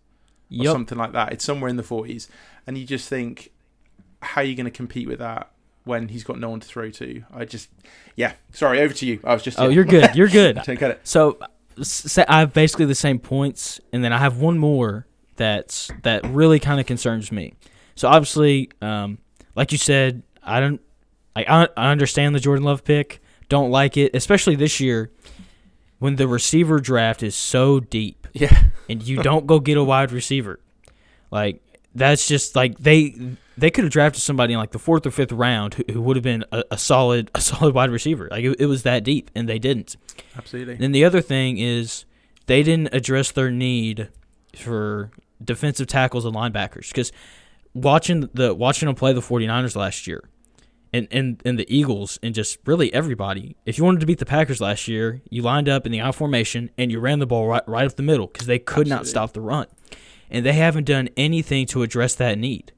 [0.50, 0.72] or yep.
[0.72, 1.32] something like that.
[1.32, 2.28] It's somewhere in the forties,
[2.66, 3.52] and you just think,
[4.22, 5.50] how are you going to compete with that
[5.84, 7.22] when he's got no one to throw to?
[7.32, 7.68] I just,
[8.16, 8.32] yeah.
[8.52, 9.20] Sorry, over to you.
[9.24, 9.60] I was just.
[9.60, 10.14] Oh, you're good.
[10.14, 10.56] You're good.
[10.64, 11.00] Take credit.
[11.04, 11.38] So,
[12.28, 16.60] I have basically the same points, and then I have one more that's that really
[16.60, 17.54] kind of concerns me.
[17.94, 19.18] So obviously, um,
[19.54, 20.80] like you said, I don't,
[21.36, 23.20] I I I understand the Jordan Love pick.
[23.48, 25.10] Don't like it, especially this year
[25.98, 28.64] when the receiver draft is so deep Yeah.
[28.88, 30.60] and you don't go get a wide receiver.
[31.30, 31.60] Like
[31.94, 33.14] that's just like they
[33.56, 36.16] they could have drafted somebody in like the fourth or fifth round who, who would
[36.16, 38.28] have been a, a solid a solid wide receiver.
[38.30, 39.96] Like it, it was that deep, and they didn't.
[40.36, 40.74] Absolutely.
[40.76, 42.04] Then the other thing is
[42.46, 44.08] they didn't address their need
[44.56, 45.10] for
[45.42, 47.12] defensive tackles and linebackers because
[47.74, 50.22] watching the watching them play the 49ers last year
[50.94, 53.56] and, and, and the Eagles and just really everybody.
[53.66, 56.12] If you wanted to beat the Packers last year, you lined up in the I
[56.12, 59.08] formation and you ran the ball right, right up the middle because they could not
[59.08, 59.66] stop the run.
[60.30, 62.72] And they haven't done anything to address that need.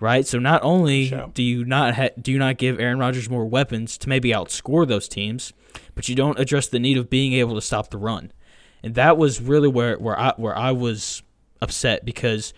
[0.00, 0.26] Right?
[0.26, 1.30] So not only Sure.
[1.32, 4.86] do you not ha- do you not give Aaron Rodgers more weapons to maybe outscore
[4.86, 5.52] those teams,
[5.94, 8.32] but you don't address the need of being able to stop the run.
[8.82, 11.22] And that was really where, where I where I was
[11.60, 12.52] upset because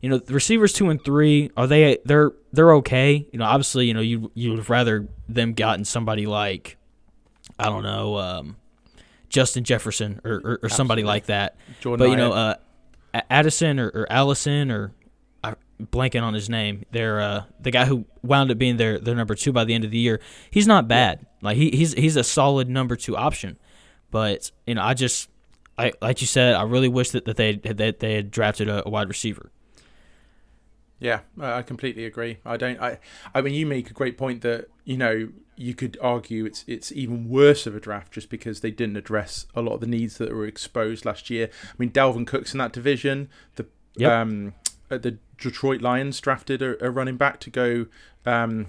[0.00, 3.26] you know the receivers two and three are they they're they're okay.
[3.32, 6.76] You know, obviously, you know you you would have rather them gotten somebody like
[7.58, 8.56] I don't know um,
[9.28, 11.56] Justin Jefferson or, or, or somebody like that.
[11.80, 12.54] Jordan But you know, uh,
[13.28, 14.92] Addison or, or Allison or
[15.44, 16.84] I'm blanking on his name.
[16.90, 19.84] They're uh, the guy who wound up being their their number two by the end
[19.84, 20.20] of the year.
[20.50, 21.26] He's not bad.
[21.42, 23.58] Like he, he's he's a solid number two option.
[24.10, 25.28] But you know, I just
[25.78, 28.86] I like you said, I really wish that, that they that they had drafted a,
[28.86, 29.50] a wide receiver.
[31.00, 32.38] Yeah, I completely agree.
[32.44, 32.80] I don't.
[32.80, 32.98] I.
[33.34, 36.92] I mean, you make a great point that you know you could argue it's it's
[36.92, 40.18] even worse of a draft just because they didn't address a lot of the needs
[40.18, 41.48] that were exposed last year.
[41.70, 43.28] I mean, Dalvin Cook's in that division.
[43.56, 44.12] The Yep.
[44.12, 44.54] um,
[44.90, 47.86] uh, the Detroit Lions drafted a, a running back to go
[48.24, 48.66] um,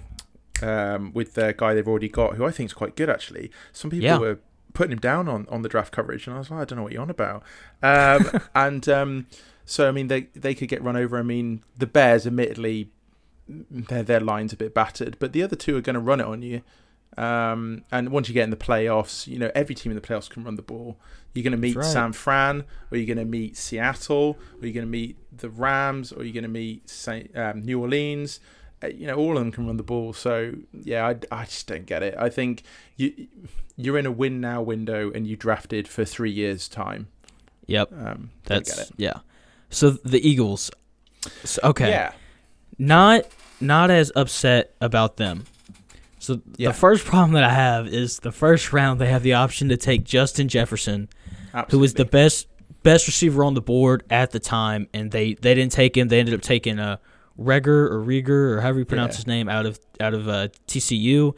[0.62, 3.50] um, with their guy they've already got, who I think is quite good actually.
[3.72, 4.18] Some people Yeah.
[4.18, 4.38] were
[4.74, 6.82] putting him down on, on the draft coverage, and I was like, I don't know
[6.82, 7.42] what you're on about.
[7.82, 9.26] Um, and um,
[9.64, 11.18] so I mean, they they could get run over.
[11.18, 12.90] I mean, the Bears, admittedly,
[13.48, 16.26] their their line's a bit battered, but the other two are going to run it
[16.26, 16.62] on you.
[17.18, 20.30] Um, and once you get in the playoffs, you know every team in the playoffs
[20.30, 20.96] can run the ball.
[21.34, 21.84] You're going to meet right.
[21.84, 26.12] San Fran, or you're going to meet Seattle, or you're going to meet the Rams,
[26.12, 28.40] or you're going to meet Saint, um, New Orleans.
[28.82, 30.12] Uh, You know, all of them can run the ball.
[30.14, 32.14] So yeah, I, I just don't get it.
[32.18, 32.62] I think
[32.96, 33.28] you
[33.76, 37.08] you're in a win now window, and you drafted for three years time.
[37.66, 38.92] Yep, Um, that's get it.
[38.96, 39.20] yeah.
[39.72, 40.70] So the Eagles.
[41.44, 41.88] So, okay.
[41.90, 42.12] Yeah,
[42.78, 43.24] not
[43.60, 45.44] not as upset about them.
[46.18, 46.68] So Yeah.
[46.68, 49.76] the first problem that I have is the first round they have the option to
[49.76, 51.08] take Justin Jefferson,
[51.54, 51.70] absolutely.
[51.76, 52.46] who was the best
[52.84, 56.08] best receiver on the board at the time, and they they didn't take him.
[56.08, 57.00] They ended up taking a
[57.36, 59.18] Reger or Rieger or however you pronounce Yeah.
[59.18, 61.34] his name out of out of uh, TCU.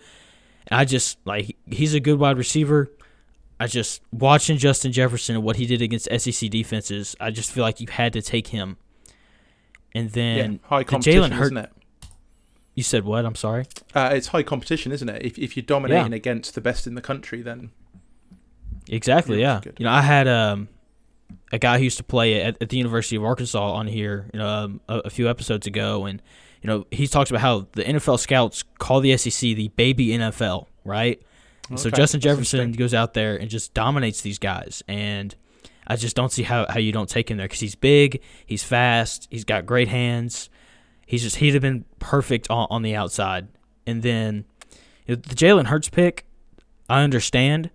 [0.66, 2.90] And I just like he's a good wide receiver.
[3.60, 7.14] I just watching Justin Jefferson and what he did against SEC defenses.
[7.20, 8.76] I just feel like you had to take him.
[9.94, 11.72] And then yeah, high the Jalen Hurt- isn't it?
[12.74, 13.24] you said what?
[13.24, 13.66] I'm sorry.
[13.94, 15.24] Uh, it's high competition, isn't it?
[15.24, 17.70] If if you're dominating against the best in the country, then
[18.88, 19.40] Exactly.
[19.40, 19.72] Yeah, Yeah.
[19.78, 20.68] You know, I had um,
[21.52, 24.38] a guy who used to play at, at the University of Arkansas on here, you
[24.38, 26.20] know, um, a, a few episodes ago, and
[26.62, 30.66] you know, he talks about how the NFL scouts call the SEC the baby NFL,
[30.84, 31.22] right?
[31.70, 35.35] And so Justin Jefferson goes out there and just dominates these guys, and
[35.87, 38.62] I just don't see how, how you don't take him there because he's big, he's
[38.62, 40.50] fast, he's got great hands.
[41.07, 43.48] He's just he'd have been perfect on, on the outside,
[43.87, 44.44] and then
[45.07, 46.27] the Jalen Hurts pick,
[46.88, 47.70] I understand.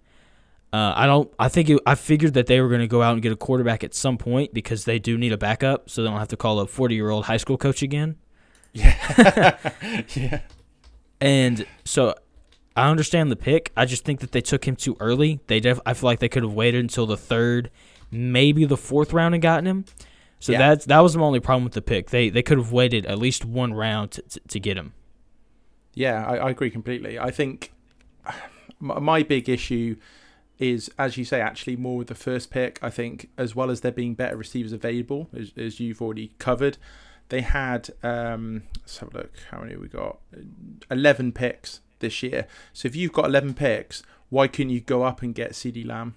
[0.72, 1.32] Uh, I don't.
[1.40, 3.36] I think it, I figured that they were going to go out and get a
[3.36, 6.38] quarterback at some point because they do need a backup, so they don't have to
[6.38, 8.18] call a forty-year-old high school coach again.
[8.74, 9.58] Yeah.
[10.16, 10.42] yeah.
[11.20, 12.14] And so
[12.76, 13.72] I understand the pick.
[13.76, 15.40] I just think that they took him too early.
[15.48, 17.72] They def- I feel like they could have waited until the third,
[18.12, 19.86] maybe the fourth round and gotten him.
[20.40, 20.60] So Yeah.
[20.60, 22.10] that's that was my only problem with the pick.
[22.12, 24.94] They they could have waited at least one round to, to, to get him.
[25.94, 27.20] Yeah, I, I agree completely.
[27.20, 27.74] I think
[28.80, 29.98] my, big issue
[30.58, 32.80] is, as you say, actually more with the first pick.
[32.82, 36.78] I think, as well as there being better receivers available, as, as you've already covered,
[37.28, 37.90] they had.
[38.04, 39.34] Um, let's have a look.
[39.52, 40.20] How many we got?
[40.90, 42.48] Eleven picks this year.
[42.74, 46.16] So if you've got eleven picks, why couldn't you go up and get CeeDee Lamb?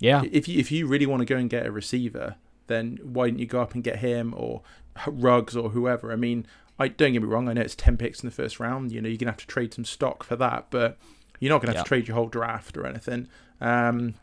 [0.00, 2.36] Yeah, If you if you really want to go and get a receiver,
[2.68, 4.62] then why didn't you go up and get him or
[5.06, 6.12] Ruggs or whoever?
[6.12, 6.46] I mean,
[6.78, 7.48] I don't get me wrong.
[7.48, 8.92] I know it's ten picks in the first round.
[8.92, 10.98] You know, you're gonna have to trade some stock for that, but
[11.40, 11.82] you're not gonna have Yeah.
[11.82, 13.26] to trade your whole draft or anything.
[13.60, 14.14] Um,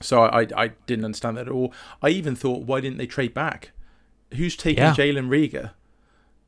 [0.00, 1.74] so I, I I didn't understand that at all.
[2.00, 3.72] I even thought, why didn't they trade back?
[4.34, 4.94] Who's taking Yeah.
[4.94, 5.72] Jalen Reagor?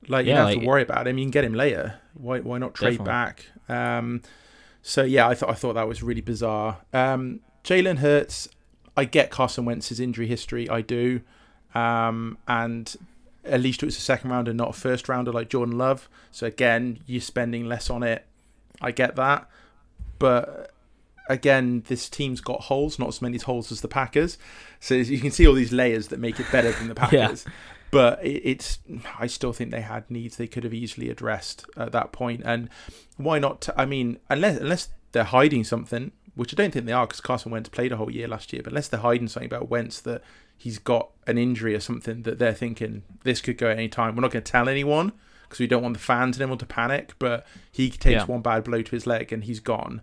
[0.08, 1.18] Like you Yeah, don't have like- to worry about him.
[1.18, 1.94] You can get him later.
[2.14, 3.10] Why why not trade Definitely.
[3.10, 3.46] back?
[3.68, 4.22] Um,
[4.82, 6.78] so yeah, I thought I thought that was really bizarre.
[6.92, 8.48] Um, Jalen Hurts,
[8.96, 10.68] I get Carson Wentz's injury history.
[10.68, 11.20] I do,
[11.74, 12.96] um, and
[13.44, 16.08] at least it was a second rounder, not a first rounder like Jordan Love.
[16.30, 18.26] So again, you're spending less on it.
[18.80, 19.48] I get that,
[20.18, 20.72] but
[21.28, 24.36] again, this team's got holes, not as many holes as the Packers.
[24.80, 27.26] So you can see all these layers that make it better than the Yeah.
[27.28, 27.44] Packers.
[27.90, 28.78] But it, it's,
[29.18, 32.42] I still think they had needs they could have easily addressed at that point.
[32.44, 32.68] And
[33.16, 33.62] why not?
[33.62, 37.20] T- I mean, unless unless they're hiding something, which I don't think they are, because
[37.20, 38.62] Carson Wentz played a whole year last year.
[38.62, 40.22] But unless they're hiding something about Wentz that
[40.56, 44.14] he's got an injury or something that they're thinking this could go at any time,
[44.14, 45.12] we're not going to tell anyone
[45.44, 47.14] because we don't want the fans and everyone to panic.
[47.18, 48.24] But he takes Yeah.
[48.26, 50.02] one bad blow to his leg and he's gone.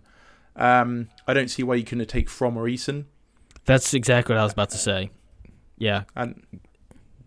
[0.56, 3.04] Um, I don't see why you couldn't take Fromm or Eason
[3.64, 5.10] that's exactly what I was about to say.
[5.76, 6.42] Yeah, and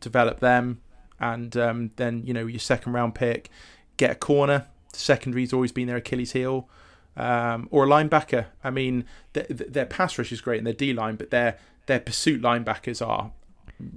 [0.01, 0.81] develop them,
[1.19, 3.49] and um, then you know your second round pick,
[3.97, 4.67] get a corner.
[4.93, 6.67] Secondary's always been their Achilles heel,
[7.15, 8.47] um, or a linebacker.
[8.63, 11.57] I mean, th- th- their pass rush is great and their D line, but their
[11.85, 13.31] their pursuit linebackers are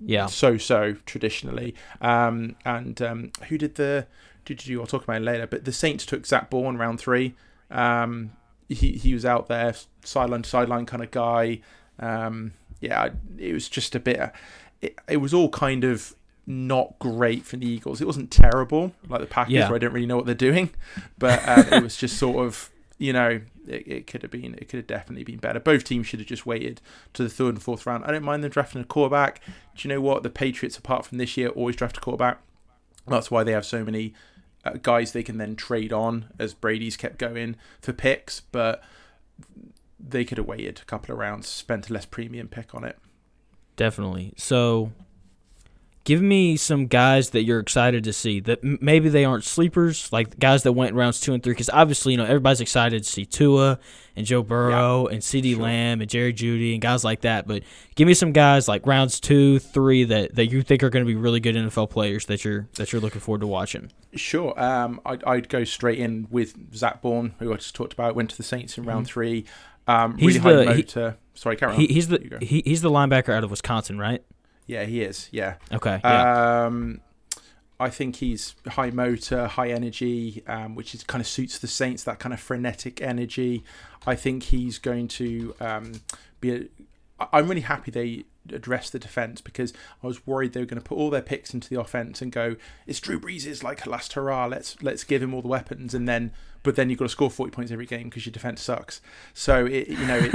[0.04, 0.26] yeah.
[0.26, 1.74] so so traditionally.
[2.00, 4.06] Um, and um, who did the
[4.44, 4.80] did you?
[4.80, 5.46] I'll talk about it later.
[5.46, 7.34] But the Saints took Zack Baun round three.
[7.70, 8.32] Um,
[8.68, 11.60] he he was out there sideline to sideline kind of guy.
[11.98, 14.32] Um, yeah, it was just a bit.
[14.84, 16.14] It, it was all kind of
[16.46, 18.00] not great for the Eagles.
[18.00, 19.66] It wasn't terrible like the Packers, Yeah.
[19.68, 20.70] where I don't really know what they're doing,
[21.18, 24.68] but um, it was just sort of you know it, it could have been it
[24.68, 25.58] could have definitely been better.
[25.58, 26.80] Both teams should have just waited
[27.14, 28.04] to the third and fourth round.
[28.04, 29.40] I don't mind them drafting a quarterback.
[29.74, 32.40] Do you know what the Patriots, apart from this year, always draft a quarterback.
[33.06, 34.14] That's why they have so many
[34.64, 38.82] uh, guys they can then trade on as Brady's kept going for picks, but
[39.98, 42.98] they could have waited a couple of rounds, spent a less premium pick on it.
[43.76, 44.32] Definitely.
[44.36, 44.92] So,
[46.04, 50.12] give me some guys that you're excited to see that m- maybe they aren't sleepers,
[50.12, 51.52] like guys that went rounds two and three.
[51.54, 53.78] Because obviously, you know, everybody's excited to see Tua
[54.14, 55.62] and Joe Burrow and CeeDee sure.
[55.62, 57.46] Lamb and Jerry Jeudy and guys like that.
[57.48, 57.62] But
[57.96, 61.08] give me some guys like rounds two, three that, that you think are going to
[61.08, 63.90] be really good NFL players that you're that you're looking forward to watching.
[64.14, 64.52] Sure.
[64.62, 68.14] Um, I'd, I'd go straight in with Zack Baun, who I just talked about.
[68.14, 69.46] Went to the Saints in round three.
[69.88, 70.18] Um, Mm-hmm.
[70.20, 71.16] He's really high the- he- motor.
[71.34, 71.76] Sorry, carry.
[71.76, 74.24] He, he's the he, he's the linebacker out of Wisconsin, right?
[74.66, 75.28] yeah, he is.
[75.30, 75.56] Yeah.
[75.72, 76.00] Okay.
[76.02, 76.66] Yeah.
[76.66, 77.00] Um,
[77.78, 82.04] I think he's high motor, high energy, um, which is kind of suits the Saints.
[82.04, 83.64] That kind of frenetic energy.
[84.06, 85.92] I think he's going to um,
[86.40, 86.54] be.
[86.54, 90.80] A, I'm really happy they addressed the defense because I was worried they were going
[90.80, 94.14] to put all their picks into the offense and go, "It's Drew Brees' like last
[94.14, 94.46] hurrah.
[94.46, 96.32] Let's let's give him all the weapons." And then,
[96.64, 99.00] but then you've got to score 40 points every game because your defense sucks.
[99.32, 100.34] So it, you know, it,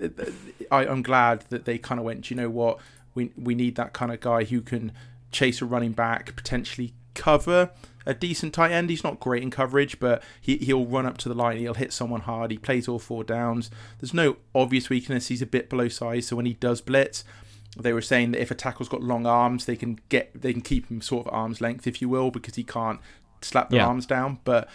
[0.00, 0.32] it,
[0.72, 2.30] I, I'm glad that they kind of went.
[2.30, 2.78] You know what?
[3.14, 4.92] We we need that kind of guy who can
[5.30, 7.70] chase a running back, potentially cover
[8.06, 8.90] a decent tight end.
[8.90, 11.92] He's not great in coverage, but he, he'll run up to the line, he'll hit
[11.92, 13.70] someone hard, he plays all four downs.
[13.98, 17.24] There's no obvious weakness, he's a bit below size, so when he does blitz,
[17.78, 20.60] they were saying that if a tackle's got long arms, they can get they can
[20.62, 23.00] keep him sort of arm's length, if you will, because he can't
[23.40, 23.86] slap the Yeah.
[23.86, 24.38] arms down.
[24.44, 24.68] But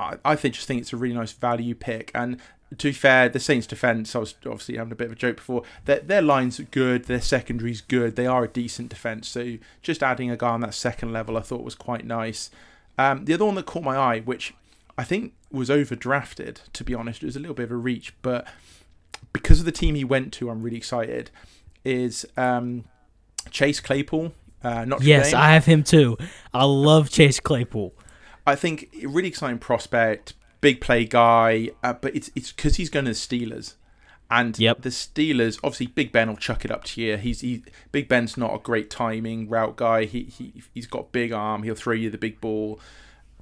[0.00, 2.10] I, I think just think it's a really nice value pick.
[2.14, 2.38] And
[2.76, 5.36] to be fair, the Saints' defense, I was obviously having a bit of a joke
[5.36, 5.62] before.
[5.84, 8.16] Their their lines are good, their secondary's good.
[8.16, 9.28] They are a decent defense.
[9.28, 12.50] So just adding a guy on that second level, I thought was quite nice.
[12.98, 14.54] Um, the other one that caught my eye, which
[14.96, 18.14] I think was overdrafted, to be honest, it was a little bit of a reach,
[18.22, 18.46] but
[19.32, 21.30] because of the team he went to, I'm really excited.
[21.84, 22.84] Is um,
[23.50, 24.32] Chase Claypool?
[24.62, 25.40] Uh, yes, Dame.
[25.40, 26.18] I have him too.
[26.52, 27.94] I love Chase Claypool.
[28.46, 30.34] I think really exciting prospect.
[30.60, 33.74] big play guy, uh, but it's it's because he's going to the Steelers.
[34.32, 34.82] And Yep.
[34.82, 37.16] the Steelers, obviously, Big Ben will chuck it up to you.
[37.16, 40.04] He's he, Big Ben's not a great timing route guy.
[40.04, 41.64] He he he's got big arm.
[41.64, 42.78] He'll throw you the big ball.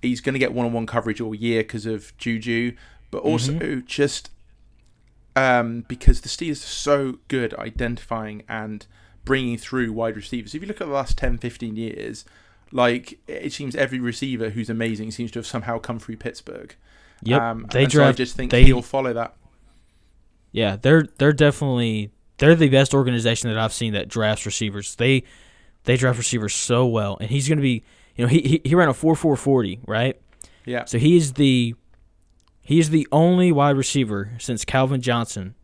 [0.01, 2.75] He's going to get one-on-one coverage all year because of Juju,
[3.11, 4.31] but also just
[5.37, 8.87] um, because the Steelers are so good at identifying and
[9.25, 10.55] bringing through wide receivers.
[10.55, 12.25] If you look at the last 10, 15 years,
[12.73, 16.75] like it seems every receiver who's amazing seems to have somehow come through Pittsburgh.
[17.23, 18.19] Yeah, Um, they and so I draft.
[18.19, 19.35] just think they- he'll follow that.
[20.53, 24.95] Yeah, they're they're definitely they're the best organization that I've seen that drafts receivers.
[24.97, 25.25] They
[25.85, 27.83] they draft receivers so well, and he's going to be
[28.17, 30.19] you know he, he he ran a four four forty right,
[30.65, 30.85] Yeah.
[30.85, 31.75] so he is the
[32.63, 35.55] he is the only wide receiver since Calvin Johnson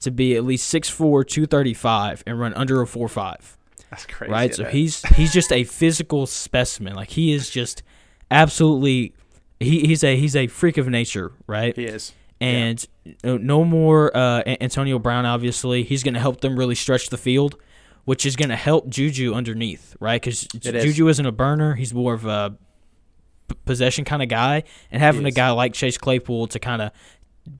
[0.00, 3.56] to be at least 6'4", 235 and run under a four five.
[3.90, 4.32] That's crazy.
[4.32, 4.54] right?
[4.54, 6.94] So he's he's just a physical specimen.
[6.94, 7.82] Like he is just
[8.30, 9.14] absolutely
[9.58, 11.76] he, he's a he's a freak of nature, right?
[11.76, 12.12] he is.
[12.42, 12.82] And
[13.22, 15.26] no, no more uh, Antonio Brown.
[15.26, 17.56] Obviously, he's going to help them really stretch the field,
[18.06, 20.18] which is going to help Juju underneath, right?
[20.22, 20.46] Because
[20.84, 22.56] Juju isn't a burner; he's more of a
[23.48, 24.62] p- possession kind of guy.
[24.90, 26.92] And having a guy like Chase Claypool to kind of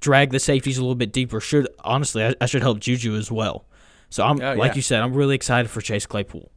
[0.00, 3.30] drag the safeties a little bit deeper should honestly, I, I should help Juju as
[3.30, 3.66] well.
[4.10, 4.74] So I'm Oh, like yeah.
[4.74, 6.50] you said, I'm really excited for Chase Claypool.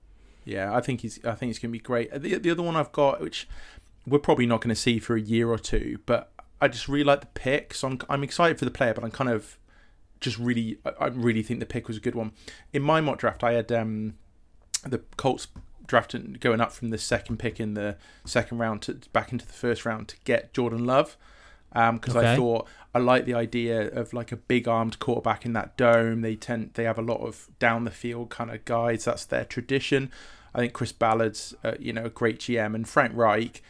[0.46, 1.24] Yeah, I think he's.
[1.24, 2.12] I think he's going to be great.
[2.22, 3.48] The the other one I've got, which
[4.06, 7.06] we're probably not going to see for a year or two, but I just really
[7.06, 7.74] like the pick.
[7.74, 9.58] So I'm I'm excited for the player, but I'm kind of
[10.20, 12.34] just really I, I really think the pick was a good one.
[12.74, 14.16] In my mock draft, I had um
[14.86, 15.48] the Colts
[15.86, 19.54] drafting going up from the second pick in the second round to back into the
[19.54, 21.16] first round to get Jordan Love.
[21.74, 22.36] Because I Okay.
[22.36, 26.22] thought I like the idea of like a big armed quarterback in that dome.
[26.22, 29.06] They tend they have a lot of down the field kind of guys.
[29.06, 30.12] That's their tradition.
[30.54, 33.64] I think Chris Ballard's uh, you know a great GM and Frank Reich.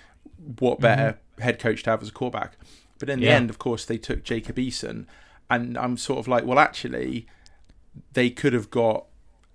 [0.60, 2.58] What better head coach to have as a quarterback?
[3.00, 5.06] But in the end, of course, they took Jacob Eason,
[5.50, 7.28] and I'm sort of like, well, actually,
[8.14, 9.06] they could have got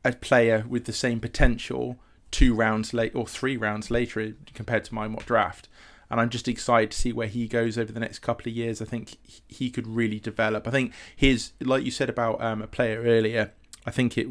[0.05, 1.99] a player with the same potential
[2.31, 5.69] two rounds late or three rounds later compared to my mock draft.
[6.11, 8.81] And I'm just excited to see where he goes over the next couple of years.
[8.81, 9.17] I think
[9.47, 10.67] he- could really develop.
[10.67, 13.53] I think his, like you said about um, a player earlier,
[13.85, 14.27] I think it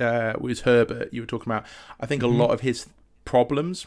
[0.00, 1.66] uh, was Herbert you were talking about.
[2.00, 2.86] I think a lot of his
[3.24, 3.86] problems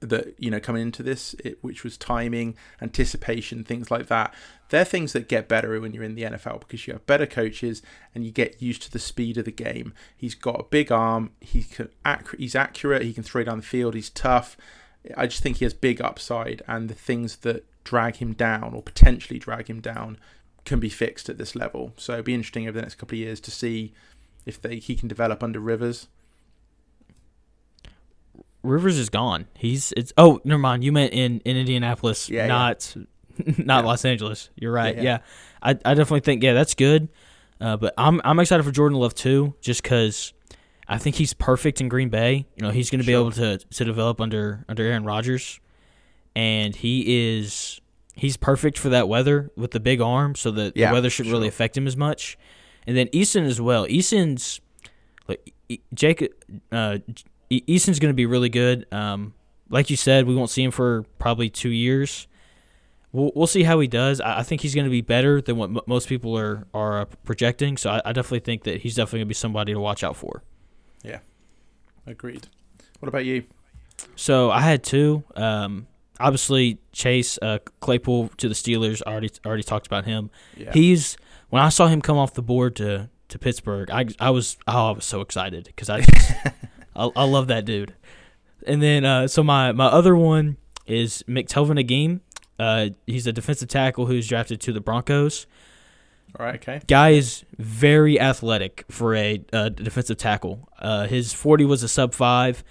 [0.00, 4.34] that you know coming into this, it, which was timing, anticipation, things like that.
[4.68, 7.82] They're things that get better when you're in the NFL because you have better coaches
[8.14, 9.92] and you get used to the speed of the game.
[10.16, 11.30] He's got a big arm.
[11.40, 11.88] He can
[12.38, 13.02] he's accurate.
[13.02, 13.94] He can throw down the field.
[13.94, 14.56] He's tough.
[15.16, 18.82] I just think he has big upside, and the things that drag him down or
[18.82, 20.18] potentially drag him down
[20.64, 21.92] can be fixed at this level.
[21.96, 23.92] So it'll be interesting over the next couple of years to see
[24.46, 26.08] if they he can develop under Rivers.
[28.62, 29.46] Rivers is gone.
[29.58, 30.84] He's it's oh never mind.
[30.84, 32.46] You meant in in Indianapolis, Yeah, yeah.
[32.46, 32.96] not
[33.58, 33.88] not Yeah.
[33.88, 34.50] Los Angeles.
[34.54, 34.96] You're right.
[35.00, 35.18] Yeah.
[35.60, 37.08] I I definitely think yeah that's good.
[37.60, 40.32] Uh, but I'm I'm excited for Jordan Love too, just because
[40.88, 42.46] I think he's perfect in Green Bay.
[42.56, 45.60] You know he's going to be able to to develop under under Aaron Rodgers,
[46.34, 47.80] and he is
[48.14, 51.32] he's perfect for that weather with the big arm, so that Yeah, the weather shouldn't
[51.32, 52.36] really affect him as much.
[52.86, 53.86] And then Eason as well.
[53.88, 54.60] Eason's
[55.28, 55.54] like
[55.94, 56.32] Jake
[56.72, 56.98] uh,
[57.50, 58.86] Eason's going to be really good.
[58.92, 59.34] Um,
[59.70, 62.26] like you said, we won't see him for probably two years.
[63.12, 64.20] We'll, we'll see how he does.
[64.20, 67.02] I, I think he's going to be better than what m- most people are are
[67.02, 67.76] uh, projecting.
[67.76, 70.16] So I, I definitely think that he's definitely going to be somebody to watch out
[70.16, 70.42] for.
[71.02, 71.18] Yeah,
[72.06, 72.48] agreed.
[73.00, 73.44] What about you?
[74.16, 75.24] So I had two.
[75.36, 75.86] Um,
[76.20, 79.02] obviously, Chase uh, Claypool to the Steelers.
[79.02, 80.30] Already already talked about him.
[80.56, 80.72] Yeah.
[80.72, 81.16] He's
[81.50, 84.88] when I saw him come off the board to to Pittsburgh, I I was oh
[84.88, 86.32] I was so excited because I just,
[86.96, 87.94] I, I love that dude.
[88.66, 92.20] And then uh, so my my other one is McTelvin Agim.
[92.58, 95.46] Uh, he's a defensive tackle who's drafted to the Broncos.
[96.38, 96.54] All right.
[96.56, 96.80] Okay.
[96.86, 100.68] Guy is very athletic for a uh, defensive tackle.
[100.78, 102.64] Uh, his forty was a sub five.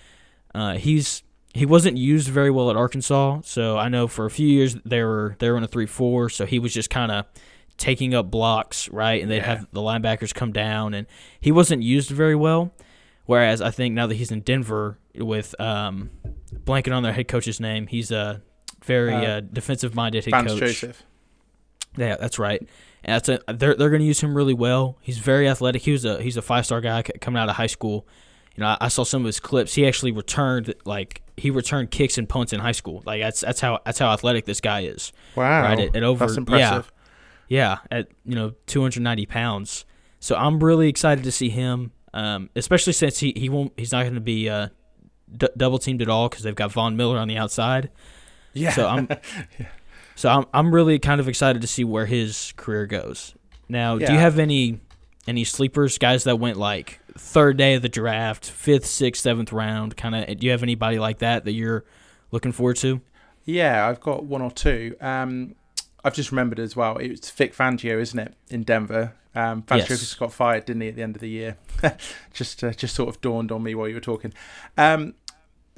[0.55, 4.47] Uh, he's he wasn't used very well at Arkansas, so I know for a few
[4.47, 7.25] years they were they were in a three four, so he was just kind of
[7.77, 9.21] taking up blocks, right?
[9.21, 9.45] And they'd Yeah.
[9.57, 11.07] have the linebackers come down, and
[11.39, 12.71] he wasn't used very well.
[13.25, 16.09] Whereas I think now that he's in Denver with um,
[16.65, 18.41] blanking on their head coach's name, he's a
[18.83, 20.59] very Uh, uh, defensive minded head Vance coach.
[20.59, 21.03] Joseph.
[21.97, 22.67] Yeah, that's right.
[23.03, 24.97] And that's a, they're they're going to use him really well.
[25.01, 25.81] He's very athletic.
[25.83, 28.07] He was a he's a five star guy coming out of high school.
[28.55, 29.73] You know, I, I saw some of his clips.
[29.73, 33.01] He actually returned like he returned kicks and punts in high school.
[33.05, 35.11] Like that's that's how that's how athletic this guy is.
[35.35, 35.63] Wow.
[35.63, 36.91] Right, at- at over- That's impressive.
[37.47, 39.85] Yeah, yeah, at you know 290 pounds.
[40.19, 44.03] So I'm really excited to see him, um, especially since he, he won't he's not
[44.03, 44.67] going to be uh,
[45.35, 47.89] d- double teamed at all because they've got Von Miller on the outside.
[48.53, 48.71] Yeah.
[48.73, 49.07] So I'm
[50.15, 53.35] So I'm I'm really kind of excited to see where his career goes.
[53.69, 54.79] Now, do you have any
[55.27, 59.95] any sleepers, guys that went like third day of the draft, fifth, sixth, seventh round,
[59.97, 60.37] kind of?
[60.39, 61.85] Do you have anybody like that that you're
[62.31, 63.01] looking forward to?
[63.45, 64.95] Yeah, I've got one or two.
[65.01, 65.55] Um,
[66.03, 66.97] I've just remembered as well.
[66.97, 69.13] It's Vic Fangio, isn't it, in Denver?
[69.33, 69.99] Um, Fangio Yes.
[69.99, 71.57] just got fired, didn't he, at the end of the year?
[72.33, 74.33] just, uh, just sort of dawned on me while you were talking.
[74.77, 75.13] Um,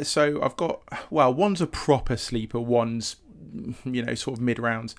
[0.02, 0.82] so I've got
[1.12, 3.18] well, one's a proper sleeper, one's
[3.86, 4.96] you know sort of mid rounds.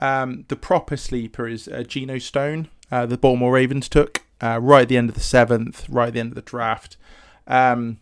[0.00, 4.82] Um, the proper sleeper is uh, Geno Stone, uh, the Baltimore Ravens took uh, right
[4.82, 6.96] at the end of the seventh, right at the end of the draft.
[7.46, 7.98] Um,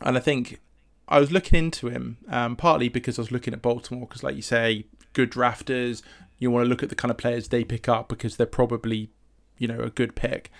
[0.00, 0.60] and I think
[1.08, 4.36] I was looking into him um, partly because I was looking at Baltimore because, like
[4.36, 6.02] you say, good drafters.
[6.38, 9.10] You want to look at the kind of players they pick up because they're probably,
[9.56, 10.50] you know, a good pick.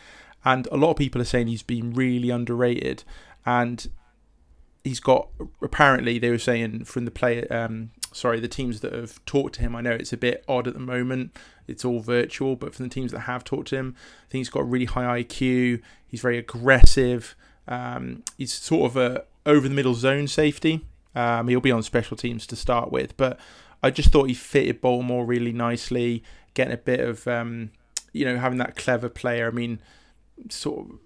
[0.44, 3.04] And a lot of people are saying he's been really underrated,
[3.44, 3.86] and
[4.84, 5.28] he's got
[5.60, 9.60] apparently they were saying from the player, um, sorry, the teams that have talked to
[9.60, 9.76] him.
[9.76, 11.36] I know it's a bit odd at the moment;
[11.66, 14.50] it's all virtual, but from the teams that have talked to him, I think he's
[14.50, 15.80] got a really high IQ.
[16.06, 17.34] He's very aggressive.
[17.66, 20.84] Um, he's sort of a over the middle zone safety.
[21.14, 23.38] Um, he'll be on special teams to start with, but
[23.82, 26.22] I just thought he fitted Baltimore really nicely,
[26.54, 27.70] getting a bit of um,
[28.12, 29.48] you know having that clever player.
[29.48, 29.80] I mean,
[30.48, 30.98] sort of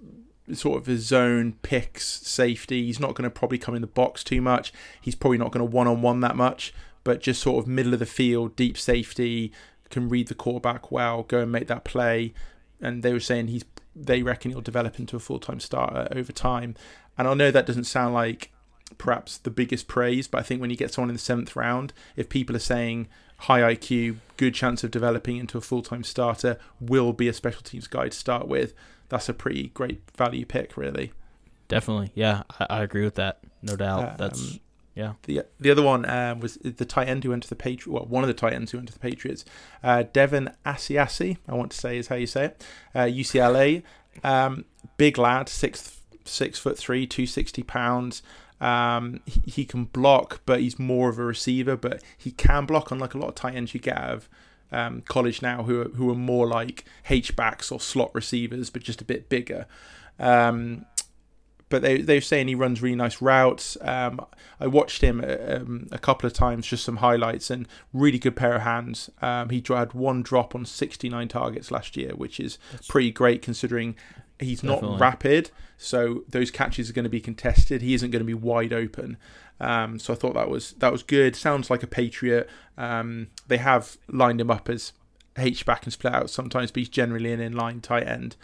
[0.57, 2.87] sort of his zone picks safety.
[2.87, 4.73] He's not going to probably come in the box too much.
[5.01, 6.75] He's probably not going to one on one that much,
[7.05, 9.53] but just sort of middle of the field, deep safety,
[9.91, 12.33] can read the quarterback well, go and make that play.
[12.81, 16.33] And they were saying he's they reckon he'll develop into a full time starter over
[16.33, 16.75] time.
[17.19, 18.51] And I know that doesn't sound like
[18.99, 21.93] perhaps the biggest praise, but I think when you get someone in the seventh round,
[22.17, 26.59] if people are saying high IQ, good chance of developing into a full time starter,
[26.81, 28.75] will be a special teams guy to start with,
[29.09, 31.13] that's a pretty great value pick, really.
[31.69, 33.41] Definitely, yeah, I, I agree with that.
[33.63, 34.19] No doubt.
[34.19, 34.61] That's Um,
[34.95, 35.15] yeah.
[35.23, 37.87] The the other one um, was the tight end who went to the Patriots.
[37.87, 39.45] Well, one of the tight ends who went to the Patriots.
[39.83, 42.67] Uh, Devin Asiasi, I want to say is how you say it.
[42.95, 43.83] Uh, UCLA,
[44.23, 44.65] um,
[44.97, 48.23] big lad, six six foot three, two sixty pounds.
[48.61, 51.77] Um, he, he can block, but he's more of a receiver.
[51.77, 54.29] But he can block, unlike a lot of tight ends you get out of
[54.71, 58.83] um, college now, who are, who are more like H backs or slot receivers, but
[58.83, 59.67] just a bit bigger.
[60.19, 60.85] Um,
[61.73, 63.77] but they they're saying he runs really nice routes.
[63.81, 64.25] Um,
[64.61, 68.55] I watched him um, a couple of times, just some highlights, and really good pair
[68.55, 69.11] of hands.
[69.21, 72.59] Um, he had one drop on 69 targets last year, which is
[72.89, 73.97] pretty great considering
[74.39, 74.91] he's Definitely.
[74.91, 75.51] not rapid.
[75.79, 77.83] So those catches are going to be contested.
[77.83, 79.17] He isn't going to be wide open.
[79.59, 81.35] Um, so I thought that was that was good.
[81.35, 82.49] Sounds like a patriot.
[82.79, 84.93] Um, they have lined him up as
[85.37, 88.37] H back and split out sometimes, but he's generally an inline tight end.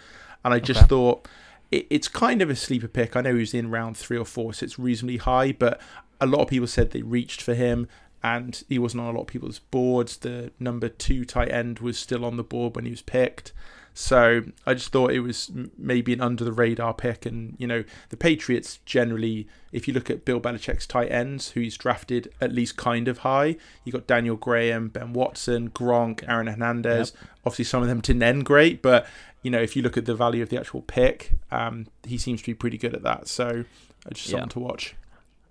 [0.44, 0.88] And I just Okay.
[0.88, 1.28] thought
[1.70, 3.16] it, it's kind of a sleeper pick.
[3.16, 5.52] I know he was in round three or four, so it's reasonably high.
[5.52, 5.80] But
[6.20, 7.88] a lot of people said they reached for him,
[8.22, 10.16] and he wasn't on a lot of people's boards.
[10.16, 13.52] The number two tight end was still on the board when he was picked.
[13.94, 17.26] So I just thought it was maybe an under the radar pick.
[17.26, 21.60] And, you know, the Patriots generally, if you look at Bill Belichick's tight ends, who
[21.60, 26.46] he's drafted at least kind of high, you got Daniel Graham, Ben Watson, Gronk, Aaron
[26.46, 27.12] Hernandez.
[27.44, 29.04] Obviously, some of them didn't end great, but,
[29.42, 32.40] you know, if you look at the value of the actual pick, um, he seems
[32.42, 33.28] to be pretty good at that.
[33.28, 33.64] So
[34.06, 34.32] uh, just Yeah.
[34.32, 34.94] something to watch.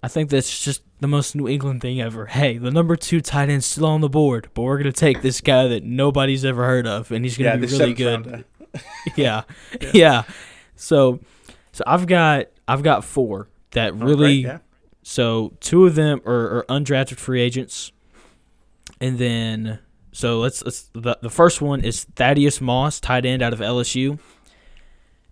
[0.04, 2.28] I think that's just the most New England thing ever.
[2.28, 5.42] Hey, the number two tight end's still on the board, but we're gonna take this
[5.42, 8.46] guy that nobody's ever heard of, and he's gonna yeah, be really good.
[9.16, 9.42] yeah.
[9.82, 9.92] Yeah.
[9.94, 10.24] yeah,
[10.76, 11.20] So,
[11.72, 14.44] so I've got I've got four that Oh, really.
[14.44, 14.60] great.
[15.02, 17.92] So two of them are, are undrafted free agents,
[19.02, 19.80] and then
[20.12, 24.20] so let's let's the the first one is Thaddeus Moss, tight end out of LSU.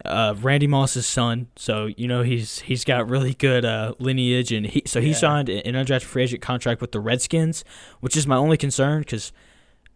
[0.04, 4.66] Uh, Randy Moss's son, so you know he's he's got really good uh, lineage, and
[4.68, 5.14] he so he Yeah.
[5.16, 7.64] signed an undrafted free agent contract with the Redskins,
[8.02, 9.32] which is my only concern because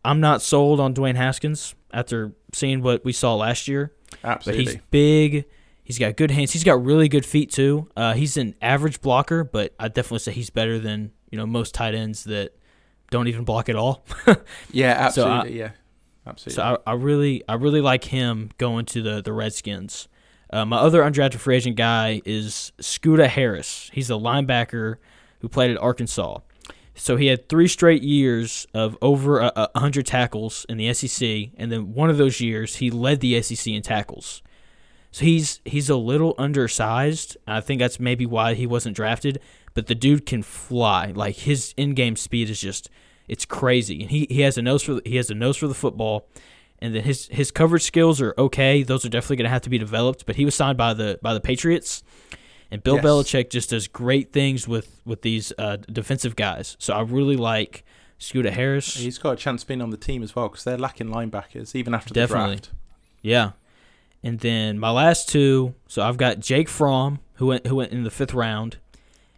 [0.04, 3.94] I'm not sold on Dwayne Haskins after seeing what we saw last year.
[4.24, 4.66] But Absolutely.
[4.66, 5.46] he's big.
[5.84, 6.54] He's got good hands.
[6.54, 7.88] He's got really good feet too.
[7.96, 11.76] Uh, he's an average blocker, but I definitely say he's better than you know most
[11.76, 12.56] tight ends that
[13.12, 14.04] don't even block at all.
[14.72, 15.60] yeah, so I- absolutely.
[15.60, 15.72] yeah.
[16.28, 16.56] Absolutely.
[16.56, 20.08] So I, I really, I really like him going to the the Redskins.
[20.52, 23.90] Uh, my other undrafted free agent guy is Scoota Harris.
[23.94, 24.96] He's a linebacker
[25.40, 26.40] who played at Arkansas.
[26.96, 31.52] So he had three straight years of over a, a hundred tackles in the SEC,
[31.58, 34.44] and then one of those years he led the SEC in tackles.
[35.12, 37.38] So he's he's a little undersized.
[37.48, 39.40] I think that's maybe why he wasn't drafted.
[39.80, 41.14] But the dude can fly.
[41.16, 42.90] Like his in-game speed is just
[43.30, 44.02] it's crazy.
[44.02, 46.28] And he, he has a nose for the, he has a nose for the football.
[46.80, 48.84] And then his his coverage skills are okay.
[48.84, 50.26] Those are definitely going to have to be developed.
[50.26, 52.04] But he was signed by the by the Patriots,
[52.70, 53.06] and Bill Yes.
[53.06, 56.76] Belichick just does great things with with these uh, defensive guys.
[56.78, 57.86] So I really like
[58.20, 58.98] Scoota Harris.
[58.98, 61.94] He's got a chance being on the team as well because they're lacking linebackers even
[61.94, 62.72] after the draft.
[63.22, 63.52] Yeah.
[64.22, 68.04] And then my last two, so I've got Jake Fromm, who went who went in
[68.04, 68.78] the fifth round,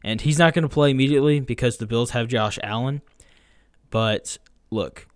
[0.04, 3.02] and he's not going to play immediately because the Bills have Josh Allen.
[3.90, 4.38] But
[4.70, 5.08] look,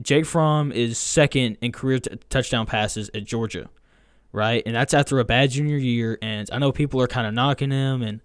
[0.00, 3.68] Jake Fromm is second in career t- touchdown passes at Georgia,
[4.32, 4.62] right?
[4.64, 6.18] And that's after a bad junior year.
[6.22, 8.20] And I know people are kind of knocking him, and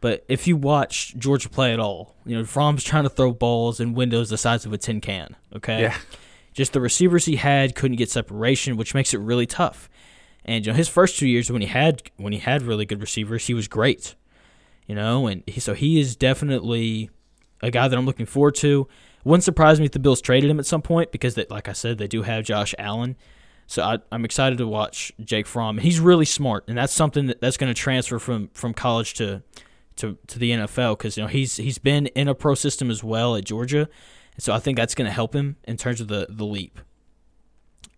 [0.00, 3.80] but if you watch Georgia play at all, you know Fromm's trying to throw balls
[3.80, 5.36] in windows the size of a tin can.
[5.54, 5.96] Okay, Yeah.
[6.52, 9.88] just the receivers he had couldn't get separation, which makes it really tough.
[10.44, 13.00] And you know his first two years when he had when he had really good
[13.00, 14.14] receivers, he was great.
[14.86, 17.10] You know, and he, so he is definitely
[17.62, 18.86] a guy that I'm looking forward to.
[19.24, 21.98] Wouldn't surprise me if the Bills traded him at some point because, like I said,
[21.98, 23.16] they do have Josh Allen.
[23.66, 25.78] So I, I'm excited to watch Jake Fromm.
[25.78, 29.42] He's really smart, and that's something that, that's going to transfer from, from college to
[29.96, 33.02] to, to the NFL because you know he's he's been in a pro system as
[33.02, 33.88] well at Georgia,
[34.34, 36.78] and so I think that's going to help him in terms of the the leap.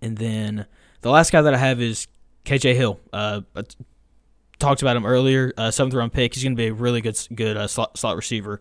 [0.00, 0.66] And then
[1.00, 2.06] the last guy that I have is
[2.44, 3.00] KJ Hill.
[3.12, 3.42] Uh,
[4.58, 5.52] talked about him earlier.
[5.56, 6.34] Uh, seventh round pick.
[6.34, 8.60] He's going to be a really good good uh, slot, slot receiver.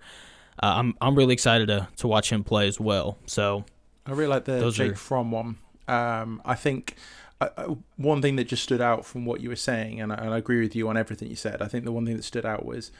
[0.62, 3.18] Uh, I'm I'm really excited to to watch him play as well.
[3.26, 3.66] So
[4.06, 5.58] I really like the Jake are- Fromm one.
[5.88, 6.96] Um, I think
[7.40, 10.16] uh, uh, one thing that just stood out from what you were saying, and I,
[10.16, 11.62] and I agree with you on everything you said.
[11.62, 12.92] I think the one thing that stood out was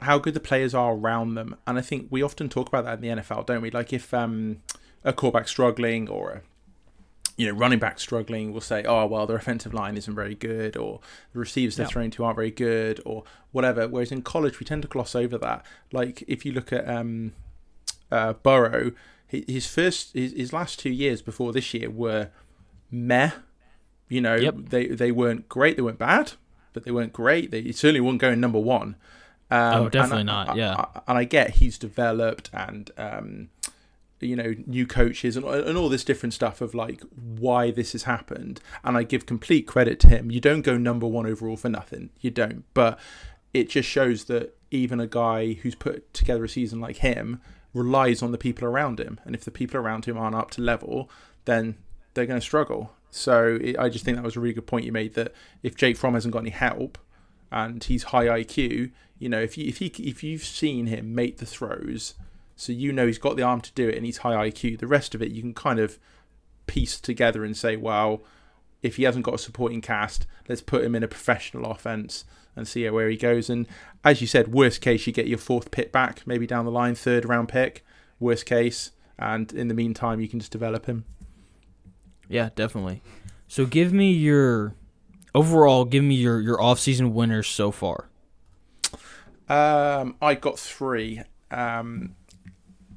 [0.00, 2.94] how good the players are around them, and I think we often talk about that
[2.94, 3.70] in the NFL, don't we?
[3.70, 4.62] Like if um,
[5.04, 6.40] a quarterback struggling or a
[7.36, 10.76] you know running back struggling, we'll say, oh well, their offensive line isn't very good,
[10.76, 11.00] or
[11.32, 11.90] the receivers they're Yeah.
[11.90, 13.88] throwing to aren't very good, or whatever.
[13.88, 15.64] Whereas in college, we tend to gloss over that.
[15.92, 17.32] Like if you look at um,
[18.10, 18.92] uh, Burrow,
[19.26, 22.28] his first his, his last two years before this year were
[22.90, 23.30] meh.
[24.08, 24.54] You know, Yep.
[24.68, 25.76] they they weren't great.
[25.76, 26.32] They weren't bad,
[26.72, 27.50] but they weren't great.
[27.50, 28.96] They certainly wouldn't go in number one.
[29.50, 30.74] Um, Oh, definitely I- not, I- yeah.
[30.74, 33.48] I- and I get he's developed and um,
[34.24, 38.04] you know new coaches and and all this different stuff of like why this has
[38.04, 38.60] happened.
[38.82, 40.30] And I give complete credit to him.
[40.30, 42.10] You don't go number one overall for nothing.
[42.20, 42.64] You don't.
[42.74, 42.98] But
[43.52, 47.40] it just shows that even a guy who's put together a season like him
[47.72, 49.20] relies on the people around him.
[49.24, 51.10] And if the people around him aren't up to level,
[51.44, 51.76] then
[52.14, 52.92] they're going to struggle.
[53.10, 55.76] So it, I just think that was a really good point you made that if
[55.76, 56.98] Jake Fromm hasn't got any help
[57.52, 61.38] and he's high IQ, you know, if you if he if you've seen him make
[61.38, 62.14] the throws,
[62.56, 64.86] so you know he's got the arm to do it and he's high IQ, the
[64.86, 65.98] rest of it you can kind of
[66.66, 68.22] piece together and say, well,
[68.82, 72.24] if he hasn't got a supporting cast, let's put him in a professional offense
[72.56, 73.50] and see where he goes.
[73.50, 73.66] And
[74.04, 76.94] as you said, worst case, you get your fourth pick back, maybe down the line,
[76.94, 77.84] third round pick.
[78.20, 81.04] Worst case, and in the meantime, you can just develop him.
[82.28, 83.02] yeah, definitely.
[83.48, 84.74] So give me your
[85.34, 85.84] overall.
[85.84, 88.08] Give me your your off season winners so far.
[89.48, 91.22] Um, I got three.
[91.50, 92.14] Um,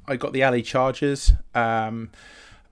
[0.08, 1.32] I got the LA Chargers.
[1.54, 2.10] Um,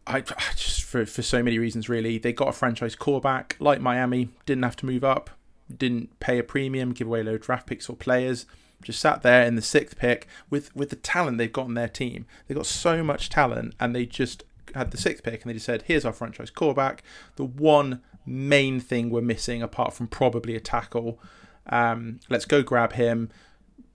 [0.07, 0.20] I
[0.57, 2.18] just for for so many reasons really.
[2.18, 4.30] They got a franchise quarterback like Miami.
[4.47, 5.30] Didn't have to move up.
[5.74, 6.93] Didn't pay a premium.
[6.93, 8.47] Give away low draft picks or players.
[8.82, 11.89] Just sat there in the sixth pick with with the talent they've got on their
[11.89, 12.26] team.
[12.47, 15.66] They've got so much talent, and they just had the sixth pick, and they just
[15.66, 17.03] said, "Here's our franchise quarterback."
[17.37, 21.18] The one main thing we're missing, apart from probably a tackle.
[21.68, 23.30] Um, let's go grab him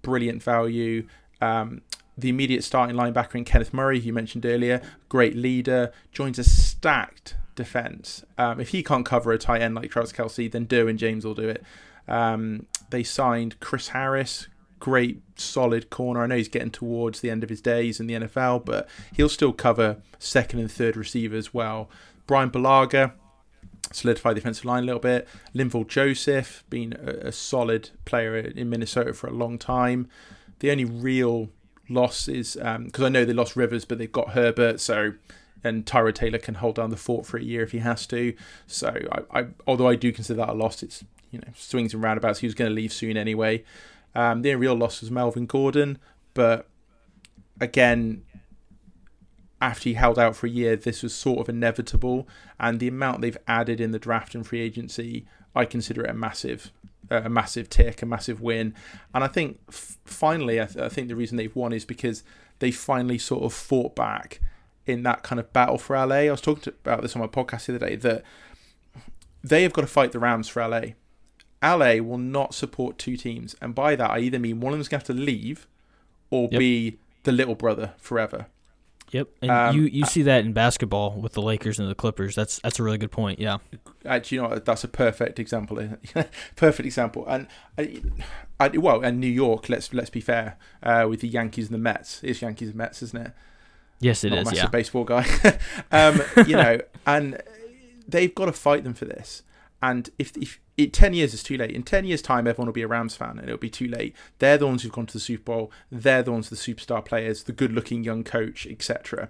[0.01, 1.07] brilliant value.
[1.41, 1.81] Um,
[2.17, 6.43] the immediate starting linebacker in Kenneth Murray, who you mentioned earlier, great leader, joins a
[6.43, 8.23] stacked defense.
[8.37, 11.33] Um, if he can't cover a tight end like Travis Kelce, then Derwin James will
[11.33, 11.63] do it.
[12.07, 14.47] Um, they signed Chris Harris,
[14.79, 16.23] great solid corner.
[16.23, 19.29] I know he's getting towards the end of his days in the NFL, but he'll
[19.29, 21.89] still cover second and third receivers well.
[22.27, 23.13] Bryan Bulaga,
[23.91, 25.27] solidify the defensive line a little bit.
[25.55, 30.07] Linval Joseph, been a, a solid player in Minnesota for a long time.
[30.59, 31.49] The only real
[31.93, 35.13] loss is because I know they lost Rivers, but they've got Herbert, so
[35.63, 38.33] and Tyrod Taylor can hold down the fort for a year if he has to.
[38.67, 42.03] So I, I although I do consider that a loss, it's you know swings and
[42.03, 42.39] roundabouts.
[42.39, 43.63] He was going to leave soon anyway.
[44.13, 45.97] Um, the real loss was Melvin Gordon,
[46.33, 46.67] but
[47.59, 48.23] again,
[49.61, 52.27] after he held out for a year, this was sort of inevitable.
[52.59, 55.25] And the amount they've added in the draft and free agency,
[55.55, 56.71] I consider it a massive,
[57.17, 58.73] a massive tick, a massive win.
[59.13, 62.23] And I think f- finally, I, th- I think the reason they've won is because
[62.59, 64.39] they finally sort of fought back
[64.85, 66.15] in that kind of battle for LA.
[66.15, 68.23] I was talking to, about this on my podcast the other day that
[69.43, 70.81] they have got to fight the Rams for LA.
[71.63, 74.87] LA will not support two teams, and by that I either mean one of them's
[74.87, 75.67] going to have to leave,
[76.31, 76.59] or Yep.
[76.59, 78.47] be the little brother forever.
[79.11, 82.33] Yep, and Um, you you see that in basketball with the Lakers and the Clippers.
[82.33, 83.39] That's that's a really good point.
[83.39, 83.57] Yeah,
[84.05, 85.77] Actually, you know that's a perfect example.
[86.55, 87.25] perfect example.
[87.27, 87.47] And
[87.77, 88.01] I,
[88.59, 89.69] I, well, and New York.
[89.69, 92.19] Let's let's be fair uh, with the Yankees and the Mets.
[92.23, 93.31] It's Yankees and Mets, isn't it?
[93.99, 94.41] Yes, it not is.
[94.41, 94.69] a massive Yeah.
[94.69, 95.25] baseball guy.
[95.91, 97.41] um, you know, and
[98.07, 99.43] they've got to fight them for this.
[99.83, 102.73] And if, if it, 10 years is too late, in 10 years' time, everyone will
[102.73, 104.15] be a Rams fan and it'll be too late.
[104.39, 105.71] They're the ones who've gone to the Super Bowl.
[105.91, 109.29] They're the ones, the superstar players, the good looking young coach, etc.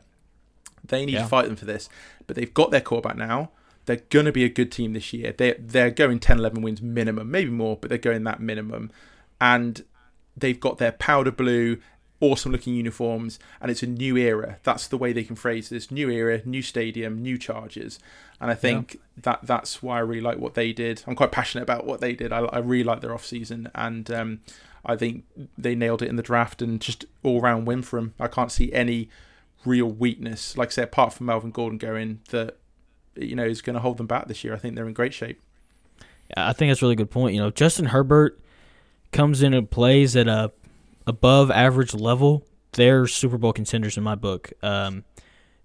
[0.86, 1.24] They need Yeah.
[1.24, 1.88] to fight them for this.
[2.28, 3.52] But they've got their quarterback now.
[3.86, 5.34] They're going to be a good team this year.
[5.38, 8.92] They're, they're going 10, 11 wins minimum, maybe more, but they're going that minimum.
[9.40, 9.84] And
[10.38, 11.78] they've got their powder blue,
[12.20, 14.60] awesome looking uniforms, and it's a new era.
[14.64, 18.00] That's the way they can phrase this: new era, new stadium, new charges.
[18.40, 21.04] And I think that that's why I really like what they did.
[21.06, 22.32] I'm quite passionate about what they did.
[22.32, 24.40] I, I really like their off season, and um,
[24.86, 25.26] I think
[25.58, 28.14] they nailed it in the draft and just all round win for them.
[28.20, 29.10] I can't see any
[29.66, 32.58] real weakness, like I say, apart from Melvin Gordon going that
[33.16, 34.54] you know is going to hold them back this year.
[34.54, 35.42] I think they're in great shape.
[36.36, 37.36] I think that's a really good point.
[37.36, 38.40] You know, Justin Herbert
[39.12, 40.52] comes in and plays at a
[41.06, 42.46] above average level.
[42.74, 44.54] They're Super Bowl contenders in my book.
[44.64, 45.04] Um,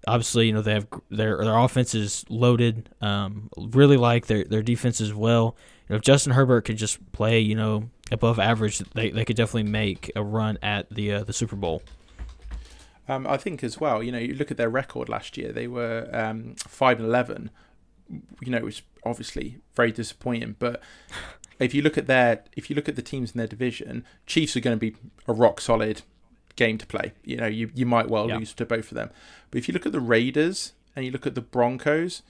[0.07, 2.89] obviously, you know they have their their offense is loaded.
[3.01, 5.55] Um, really like their their defense as well.
[5.87, 9.37] You know, if Justin Herbert could just play, you know, above average, they, they could
[9.37, 11.81] definitely make a run at the uh, the Super Bowl.
[13.09, 15.67] Um, I think as well, you know, you look at their record last year; they
[15.67, 17.49] were um, five and eleven.
[18.41, 20.55] You know, it's obviously very disappointing.
[20.59, 20.81] But
[21.59, 24.55] if you look at their, if you look at the teams in their division, Chiefs
[24.55, 24.95] are going to be
[25.27, 26.01] a rock solid
[26.55, 27.13] game to play.
[27.23, 28.37] You know, you you might well Yeah.
[28.37, 29.09] lose to both of them.
[29.51, 32.23] But if you look at the Raiders and you look at the Broncos,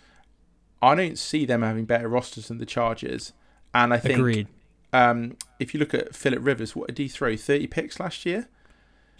[0.82, 3.34] I don't see them having better rosters than the Chargers.
[3.74, 4.48] And I think Agreed.
[4.94, 7.36] um, if you look at Philip Rivers, what did he throw?
[7.36, 8.48] Thirty picks last year.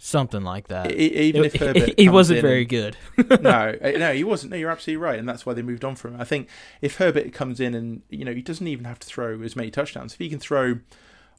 [0.00, 0.92] Something like that.
[0.92, 2.96] Even if Herbert he wasn't very and- good.
[3.42, 4.52] no, uh, no, he wasn't.
[4.52, 6.20] No, you're absolutely right, and that's why they moved on from him.
[6.20, 6.48] I think
[6.80, 9.70] if Herbert comes in and you know he doesn't even have to throw as many
[9.72, 10.12] touchdowns.
[10.12, 10.78] If he can throw,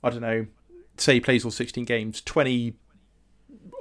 [0.03, 0.47] I don't know,
[0.97, 2.73] say he plays all 16 games, 20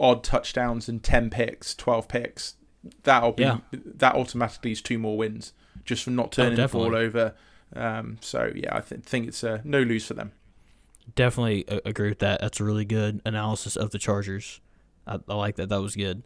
[0.00, 2.54] odd touchdowns and 10 picks, 12 picks,
[3.02, 3.58] that'll be Yeah.
[3.72, 5.52] that automatically is two more wins
[5.84, 7.34] just from not turning the ball over.
[7.74, 10.32] Um, so yeah, I th- think it's a no lose for them.
[11.14, 12.40] Definitely agree with that.
[12.40, 14.60] That's a really good analysis of the Chargers.
[15.08, 15.68] I, I like that.
[15.68, 16.22] That was good.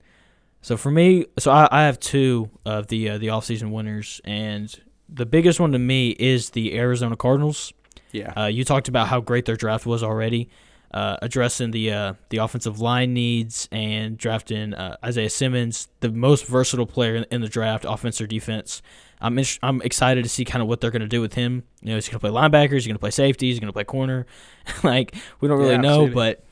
[0.61, 4.75] So for me, so I, I have two of the uh, the offseason winners, and
[5.09, 7.73] the biggest one to me is the Arizona Cardinals.
[8.13, 10.51] Yeah, Uh, you talked about how great their draft was already,
[10.93, 16.45] uh, addressing the uh, the offensive line needs and drafting uh, Isaiah Simmons, the most
[16.47, 18.83] versatile player in, in the draft, offense or defense.
[19.21, 21.65] I'm int- I'm excited to see kind of what they're going to do with him.
[21.81, 23.73] You know, he's going to play linebackers, he's going to play safety, he's going to
[23.73, 24.27] play corner.
[24.85, 26.45] like we don't really Yeah, know, but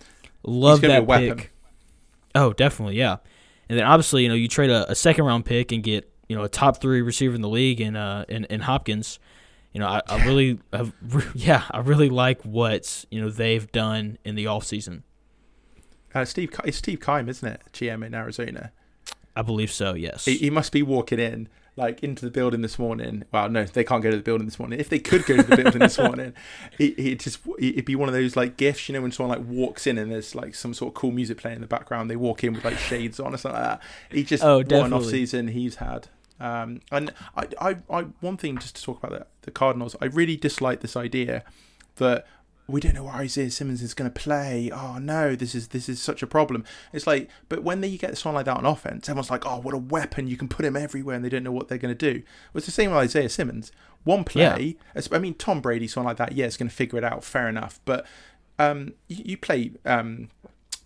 [0.43, 1.37] love that a weapon.
[1.37, 1.53] pick.
[2.35, 3.16] Oh, definitely, yeah.
[3.68, 6.37] And then obviously, you know, you trade a, a second round pick and get you
[6.37, 9.18] know a top three receiver in the league in uh in, in Hopkins.
[9.72, 10.93] You know, I, I really have,
[11.35, 15.03] yeah, I really like what you know they've done in the offseason.
[16.14, 17.62] uh, Steve, it's Steve Keim, isn't it?
[17.72, 18.72] GM in Arizona.
[19.37, 19.95] I believe so.
[19.95, 20.24] Yes.
[20.24, 21.49] He, he must be walking in
[21.81, 23.24] like into the building this morning.
[23.33, 24.78] Well, no, they can't go to the building this morning.
[24.78, 26.35] If they could go to the building this morning,
[26.78, 29.49] he he just it'd be one of those like gifts, you know, when someone like
[29.49, 32.11] walks in and there's like some sort of cool music playing in the background.
[32.11, 33.83] They walk in with like shades on or something like that.
[34.11, 34.97] He just Oh, what an definitely.
[35.07, 36.09] off season he's had.
[36.39, 40.07] Um, and I, I, I, one thing just to talk about the, the Cardinals, I
[40.07, 41.45] really dislike this idea
[41.97, 42.26] that
[42.71, 44.71] we don't know where Isaiah Simmons is going to play.
[44.73, 46.64] Oh no, this is this is such a problem.
[46.93, 49.75] It's like, but when they get someone like that on offense, everyone's like, oh, what
[49.75, 50.27] a weapon!
[50.27, 52.21] You can put him everywhere, and they don't know what they're going to do.
[52.53, 53.73] Well, it's the same with Isaiah Simmons.
[54.05, 54.77] One play,
[55.12, 57.23] I mean, Tom Brady, someone like that, yeah, is going to figure it out.
[57.25, 58.07] Fair enough, but
[58.59, 60.29] um, you, you play um,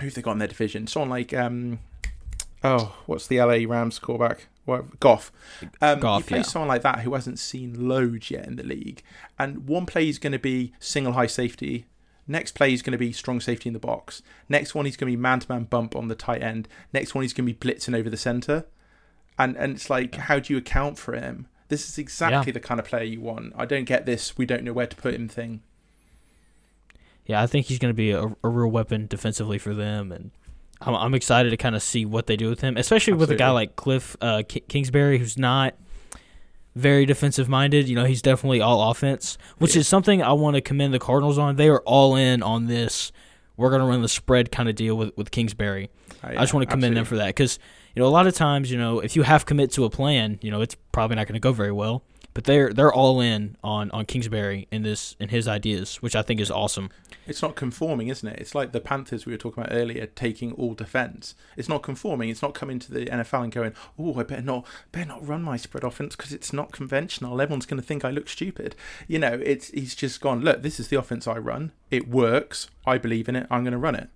[0.01, 0.87] who've they got in their division?
[0.87, 1.79] Someone like um,
[2.63, 4.49] oh, what's the LA Rams quarterback?
[4.65, 5.31] What Goff.
[5.81, 6.45] Um, Goff, you play yeah.
[6.45, 9.03] someone like that who hasn't seen loads yet in the league,
[9.39, 11.87] and one play is going to be single high safety.
[12.27, 14.23] Next play is going to be strong safety in the box.
[14.49, 16.69] Next one he's going to be man to man bump on the tight end.
[16.93, 18.65] Next one he's going to be blitzing over the center.
[19.39, 21.49] And and it's like, how do you account for him?
[21.69, 23.53] This is exactly the kind of player you want.
[23.57, 24.39] I don't get this.
[24.39, 25.63] We don't know where to put him thing.
[27.27, 30.31] yeah, I think he's going to be a, a real weapon defensively for them, and
[30.81, 33.37] I'm, I'm excited to kind of see what they do with him, especially with a
[33.37, 35.75] guy like Cliff uh, Ki- Kingsbury, who's not
[36.75, 37.89] very defensive minded.
[37.89, 39.81] You know, he's definitely all offense, which Yeah.
[39.81, 41.57] is something I want to commend the Cardinals on.
[41.57, 43.13] They are all in on this.
[43.57, 45.89] We're going to run the spread kind of deal with, with Kingsbury.
[46.25, 47.59] Oh, I just want to commend them for that because
[47.95, 50.39] you know a lot of times you know if you have commit to a plan,
[50.43, 52.03] you know it's probably not going to go very well.
[52.33, 56.23] But they're they're all in on on Kingsbury in this in his ideas, which I
[56.23, 56.91] think is awesome.
[57.27, 58.39] It's not conforming, isn't it?
[58.39, 61.35] It's like the Panthers we were talking about earlier, taking all defense.
[61.57, 62.29] It's not conforming.
[62.29, 65.43] It's not coming to the NFL and going, "Oh, I better not, better not run
[65.43, 67.41] my spread offense because it's not conventional.
[67.41, 68.77] Everyone's going to think I look stupid."
[69.09, 70.41] You know, it's he's just gone.
[70.41, 71.73] Look, this is the offense I run.
[71.91, 72.69] It works.
[72.87, 73.47] I believe in it.
[73.51, 74.09] I'm going to run it.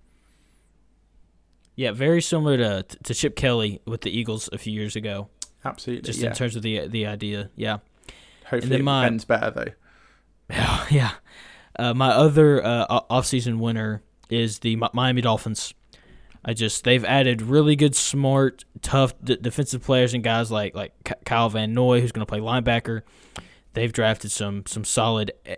[1.75, 5.29] Yeah, very similar to to Chip Kelly with the Eagles a few years ago.
[5.65, 6.03] Absolutely.
[6.03, 6.29] Just yeah.
[6.29, 7.49] in terms of the the idea.
[7.55, 7.79] Yeah.
[8.45, 9.71] Hopefully, then it my- ends better though.
[10.51, 11.11] Yeah, yeah.
[11.77, 15.73] Uh, my other uh, offseason winner is the Miami Dolphins.
[16.43, 20.93] I just they've added really good, smart, tough d- defensive players and guys like like
[21.25, 23.01] Kyle Van Noy, who's going to play linebacker.
[23.73, 25.55] They've drafted some some solid e-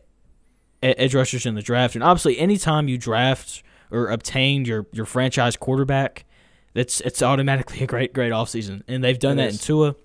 [0.82, 5.56] edge rushers in the draft, and obviously, anytime you draft or obtain your your franchise
[5.56, 6.26] quarterback,
[6.74, 8.82] that's it's automatically a great great offseason.
[8.88, 9.62] and they've done It that in is.
[9.62, 9.96] Tua.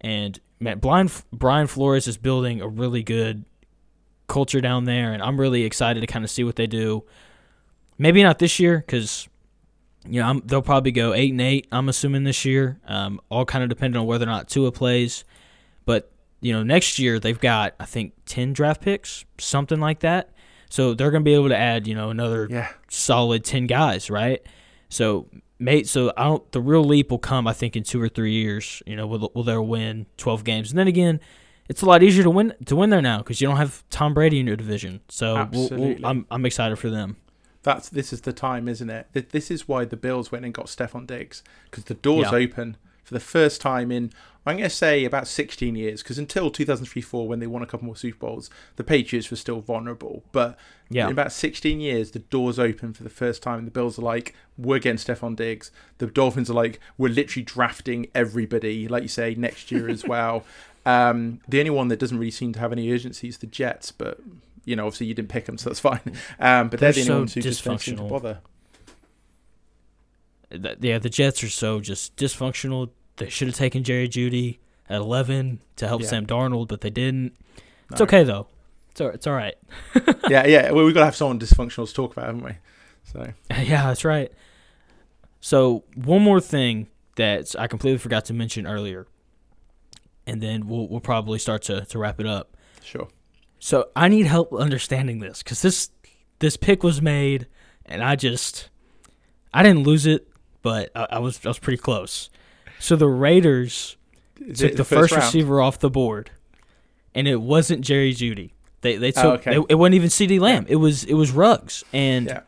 [0.00, 3.44] And man, Brian Brian Flores is building a really good
[4.34, 7.04] culture down there, and I'm really excited to kind of see what they do.
[7.98, 9.28] Maybe not this year, because
[10.08, 11.66] you know I'm, they'll probably go eight and eight.
[11.70, 15.24] I'm assuming this year, um, all kind of depending on whether or not Tua plays.
[15.86, 16.10] But
[16.40, 20.30] you know, next year they've got I think ten draft picks, something like that.
[20.68, 22.68] So they're going to be able to add you know another Yeah.
[22.90, 24.42] solid ten guys, right?
[24.88, 25.28] So
[25.60, 26.50] mate, so I don't.
[26.52, 28.82] The real leap will come, I think, in two or three years.
[28.86, 30.70] You know, will will they win twelve games?
[30.70, 31.20] And then again,
[31.68, 34.14] it's a lot easier to win to win there now because you don't have Tom
[34.14, 35.00] Brady in your division.
[35.08, 37.16] So we'll, we'll, I'm I'm excited for them.
[37.62, 39.30] That's this is the time, isn't it?
[39.30, 42.38] This is why the Bills went and got Stefon Diggs because the doors Yeah.
[42.38, 44.10] open for the first time in
[44.46, 46.02] I'm going to say about 16 years.
[46.02, 49.62] Because until 2003-4, when they won a couple more Super Bowls, the Patriots were still
[49.62, 50.22] vulnerable.
[50.32, 50.58] But
[50.90, 51.06] Yeah.
[51.06, 53.60] in about 16 years, the doors open for the first time.
[53.60, 55.70] And the Bills are like, we're getting Stefon Diggs.
[55.96, 60.44] The Dolphins are like, we're literally drafting everybody, like you say, next year as well.
[60.86, 63.90] Um, the only one that doesn't really seem to have any urgency is the Jets,
[63.92, 64.18] but
[64.66, 66.00] you know, obviously you didn't pick them, so that's fine.
[66.40, 68.08] Um, but they're, They're the only so ones who just don't seem to dysfunctional.
[68.08, 68.40] bother.
[70.80, 72.90] Yeah, the Jets are so just dysfunctional.
[73.16, 74.58] They should have taken Jerry Jeudy
[74.88, 76.08] at 11 to help Yeah.
[76.08, 77.34] Sam Darnold, but they didn't.
[77.90, 78.04] It's No.
[78.04, 78.46] okay though.
[78.90, 79.54] It's all, it's all right.
[80.30, 80.70] yeah, yeah.
[80.70, 82.52] Well, we've got to have someone dysfunctional to talk about, haven't we?
[83.04, 84.30] So yeah, that's right.
[85.40, 89.06] So one more thing that I completely forgot to mention earlier,
[90.26, 92.56] and then we'll we'll probably start to, to wrap it up.
[92.82, 93.08] sure.
[93.58, 95.90] So I need help understanding this because this
[96.40, 97.46] this pick was made,
[97.86, 98.68] and I just
[99.54, 100.28] I didn't lose it,
[100.62, 102.28] but I, I was I was pretty close.
[102.78, 103.96] So the Raiders
[104.36, 105.24] took it the, first, round?
[105.24, 106.30] receiver off the board,
[107.14, 108.50] and it wasn't Jerry Jeudy.
[108.82, 109.56] They they oh, took Oh, okay.
[109.56, 110.66] it, it wasn't even CeeDee Lamb.
[110.68, 112.40] It was it was Ruggs, and Yeah.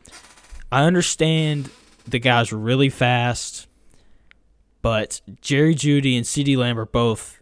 [0.70, 1.70] I understand
[2.06, 3.68] the guys were really fast,
[4.82, 7.40] but Jerry Jeudy and CeeDee Lamb are both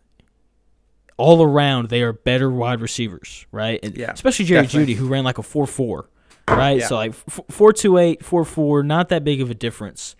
[1.17, 1.89] all around.
[1.89, 3.81] They are better wide receivers, right?
[3.83, 4.95] And Yeah, especially Jerry definitely.
[4.95, 6.09] Jeudy, who ran like a four four,
[6.49, 6.81] right?
[6.81, 6.87] Yeah.
[6.89, 10.17] So like four two eight, four four, not that big of a difference.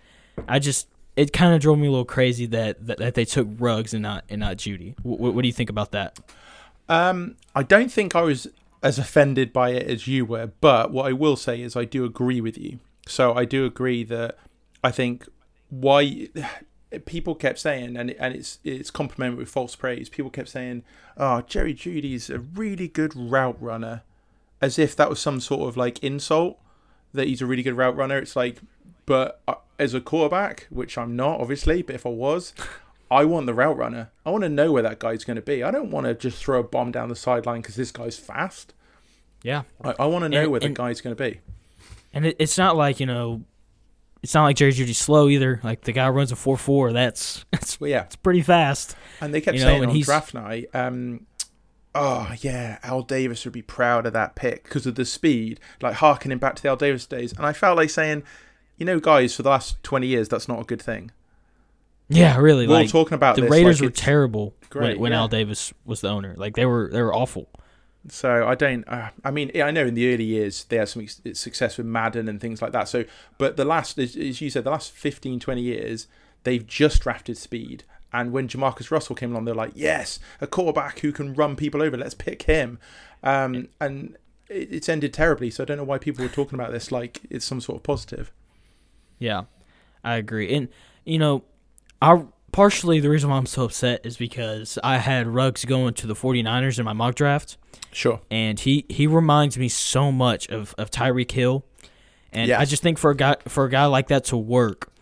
[0.49, 3.49] I just it kind of drove me a little crazy that, that that they took
[3.59, 4.95] Ruggs and not and not Jeudy.
[5.03, 6.18] What, what do you think about that?
[6.88, 8.47] Um, I don't think I was
[8.82, 12.05] as offended by it as you were, but what I will say is I do
[12.05, 12.80] agree with you.
[13.07, 14.36] So I do agree that
[14.82, 15.26] I think
[15.70, 16.28] why
[17.01, 20.09] people kept saying, and and it's it's complimented with false praise.
[20.09, 20.82] People kept saying,
[21.16, 24.03] "Oh, Jerry Jeudy's a really good route runner,"
[24.61, 26.59] as if that was some sort of like insult
[27.12, 28.18] that he's a really good route runner.
[28.18, 28.59] It's like,
[29.07, 32.53] but uh, as a quarterback, which I'm not, obviously, but if I was,
[33.11, 34.11] I want the route runner.
[34.26, 35.62] I want to know where that guy's going to be.
[35.62, 38.72] I don't want to just throw a bomb down the sideline because this guy's fast.
[39.42, 41.40] Yeah, I, I want to know And- where the guy's going to be.
[42.12, 43.42] and it, it's not like you know,
[44.24, 45.60] it's not like Jerry Jeudy's slow either.
[45.62, 46.92] Like the guy runs a four four.
[46.92, 48.96] That's that's Well, yeah, it's pretty fast.
[49.20, 51.26] and they kept You know, saying and on he's- draft night, um,
[51.94, 55.94] oh yeah, Al Davis would be proud of that pick because of the speed, like
[55.96, 57.32] harkening back to the Al Davis days.
[57.34, 58.22] And I felt like saying,
[58.78, 61.10] you know, guys, for the last twenty years, that's not a good thing.
[62.08, 62.66] Yeah, really.
[62.66, 65.18] We're like talking about the this, Raiders like were terrible great, when, when yeah.
[65.20, 66.34] Al Davis was the owner.
[66.36, 67.48] Like they were they were awful.
[68.09, 68.86] So I don't.
[68.86, 72.28] Uh, I mean, I know in the early years they had some success with Madden
[72.28, 72.88] and things like that.
[72.88, 73.05] So,
[73.38, 76.07] but the last, as you said, the last 15, 20 years,
[76.42, 77.84] they've just drafted speed.
[78.12, 81.82] And when JaMarcus Russell came along, they're like, yes, a quarterback who can run people
[81.82, 81.96] over.
[81.96, 82.78] Let's pick him.
[83.24, 84.16] Um, and
[84.48, 85.50] it, it's ended terribly.
[85.50, 87.82] So I don't know why people were talking about this like it's some sort of
[87.82, 88.30] positive.
[89.18, 89.44] Yeah,
[90.05, 90.55] I agree.
[90.55, 90.68] And
[91.05, 91.44] you know,
[92.00, 92.22] I
[92.55, 96.14] partially the reason why I'm so upset is because I had Ruggs going to the
[96.14, 97.59] 49ers in my mock draft,
[97.90, 98.20] Sure.
[98.30, 101.64] and he he reminds me so much of of Tyreek Hill,
[102.32, 104.92] and I just think for a guy for a guy like that to work,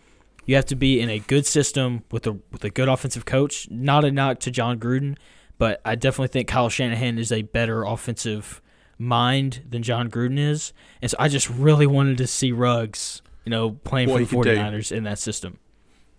[0.46, 3.68] you have to be in a good system with a with a good offensive coach.
[3.70, 5.18] Not a knock to Jon Gruden,
[5.58, 8.62] but I definitely think Kyle Shanahan is a better offensive
[8.98, 10.72] mind than Jon Gruden is,
[11.02, 14.50] and so I just really wanted to see Ruggs, you know, playing What for the
[14.54, 15.58] 49ers in that system.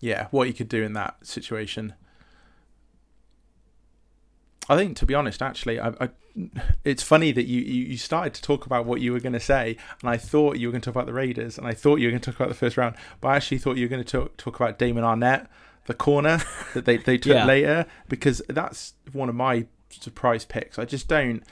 [0.03, 1.93] Yeah, what you could do in that situation.
[4.67, 6.09] I think, to be honest, actually, I, I,
[6.83, 9.77] it's funny that you, you, started to talk about what you were going to say,
[10.01, 12.07] and I thought you were going to talk about the Raiders, and I thought you
[12.07, 14.03] were going to talk about the first round, but I actually thought you were going
[14.03, 15.47] to talk, talk about Damon Arnette,
[15.85, 16.41] the corner
[16.73, 17.45] that they, they took Yeah.
[17.45, 20.77] later, because that's one of my surprise picks.
[20.77, 21.43] I just don't.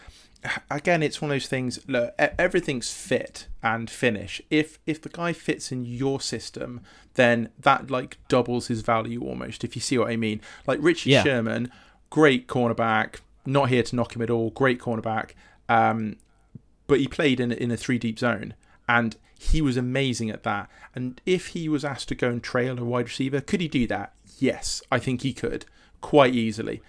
[0.71, 1.79] Again, it's one of those things.
[1.87, 4.41] Look, everything's fit and finish.
[4.49, 6.81] If if the guy fits in your system,
[7.13, 9.63] then that like doubles his value almost.
[9.63, 11.23] If you see what I mean, like Richie Yeah.
[11.23, 11.71] Sherman,
[12.09, 13.17] great cornerback.
[13.45, 14.49] Not here to knock him at all.
[14.51, 15.31] Great cornerback.
[15.69, 16.17] Um,
[16.87, 18.55] but he played in in a three deep zone,
[18.89, 20.69] and he was amazing at that.
[20.95, 23.85] And if he was asked to go and trail a wide receiver, could he do
[23.87, 24.13] that?
[24.39, 25.65] Yes, I think he could
[26.01, 26.81] quite easily.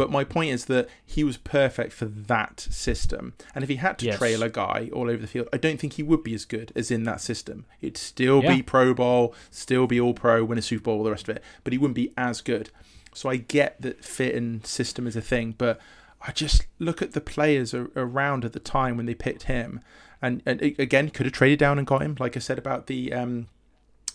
[0.00, 3.34] But my point is that he was perfect for that system.
[3.54, 4.16] And if he had to Yes.
[4.16, 6.72] trail a guy all over the field, I don't think he would be as good
[6.74, 7.66] as in that system.
[7.82, 8.56] It'd still Yeah.
[8.56, 11.36] be Pro Bowl, still be All Pro, win a Super Bowl, all the rest of
[11.36, 11.44] it.
[11.64, 12.70] But he wouldn't be as good.
[13.12, 15.78] So I get that fit and system is a thing, but
[16.26, 19.80] I just look at the players around at the time when they picked him,
[20.22, 22.16] and, and again could have traded down and got him.
[22.18, 23.48] Like I said about the um,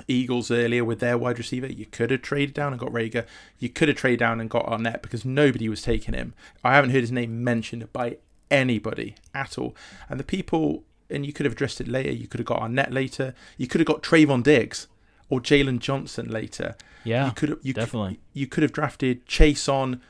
[0.08, 3.26] Eagles earlier with their wide receiver, you could have traded down and got Reagor.
[3.60, 6.34] You could have traded down and got Arnette because nobody was taking him.
[6.64, 8.18] I haven't heard his name mentioned by
[8.52, 9.76] anybody at all.
[10.10, 12.12] And the people, and you could have addressed it later.
[12.12, 13.34] You could have got Arnette later.
[13.58, 14.88] You could have got Trevon Diggs
[15.30, 16.76] or Jaylon Johnson later.
[17.04, 18.20] Yeah, you could have you could- definitely.
[18.34, 20.02] you could have drafted Chaisson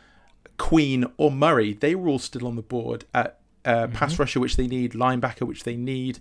[0.58, 1.74] Queen or Murray.
[1.74, 5.42] They were all still on the board at uh, pass rusher, which they need, linebacker,
[5.48, 6.20] which they need.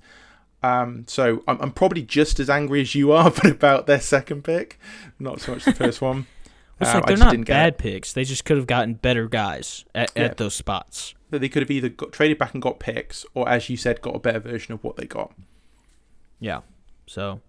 [0.65, 4.45] Um, so I'm, I'm probably just as angry as you are, but about their second
[4.45, 4.79] pick,
[5.19, 6.27] not so much the first one.
[6.81, 8.13] It's Um, like they're not bad picks.
[8.13, 10.25] They just could have gotten better guys at, Yeah.
[10.25, 11.15] at those spots.
[11.31, 14.01] That they could have either got traded back and got picks, or as you said,
[14.03, 15.33] got a better version of what they got.
[16.41, 16.63] Yeah.
[17.07, 17.41] So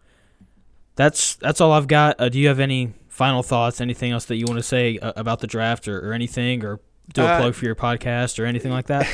[0.96, 2.20] that's that's all I've got.
[2.20, 3.82] Uh, do you have any final thoughts?
[3.82, 6.80] Anything else that you want to say uh, about the draft or, or anything, or
[7.14, 9.06] do a Uh, plug for your podcast or anything like that?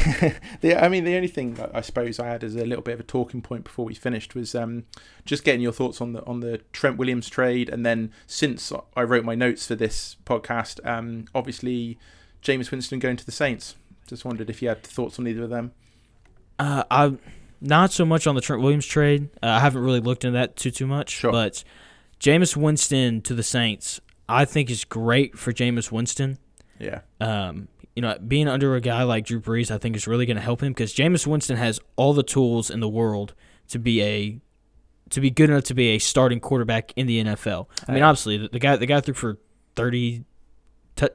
[0.61, 2.99] the, I mean, the only thing I- suppose I had as a little bit of
[3.01, 4.85] a talking point before we finished was um,
[5.25, 9.03] just getting your thoughts on the on the Trent Williams trade, and then since I
[9.03, 11.97] wrote my notes for this podcast, um, obviously
[12.41, 13.75] Jameis Winston going to the Saints.
[14.07, 15.71] Just wondered if you had thoughts on either of them.
[16.59, 17.17] Uh, I
[17.59, 19.29] not so much on the Trent Williams trade.
[19.43, 21.09] Uh, I haven't really looked into that too too much.
[21.09, 21.31] Sure.
[21.31, 21.63] But
[22.19, 26.37] Jameis Winston to the Saints, I think is great for Jameis Winston.
[26.79, 30.25] Yeah, Um, you know, being under a guy like Drew Brees, I think is really
[30.25, 33.33] going to help him because Jameis Winston has all the tools in the world
[33.69, 34.39] to be a
[35.09, 37.67] to be good enough to be a starting quarterback in the NFL.
[37.87, 39.37] I mean, obviously, the, the guy the guy threw for
[39.75, 40.23] thirty
[40.95, 41.09] tou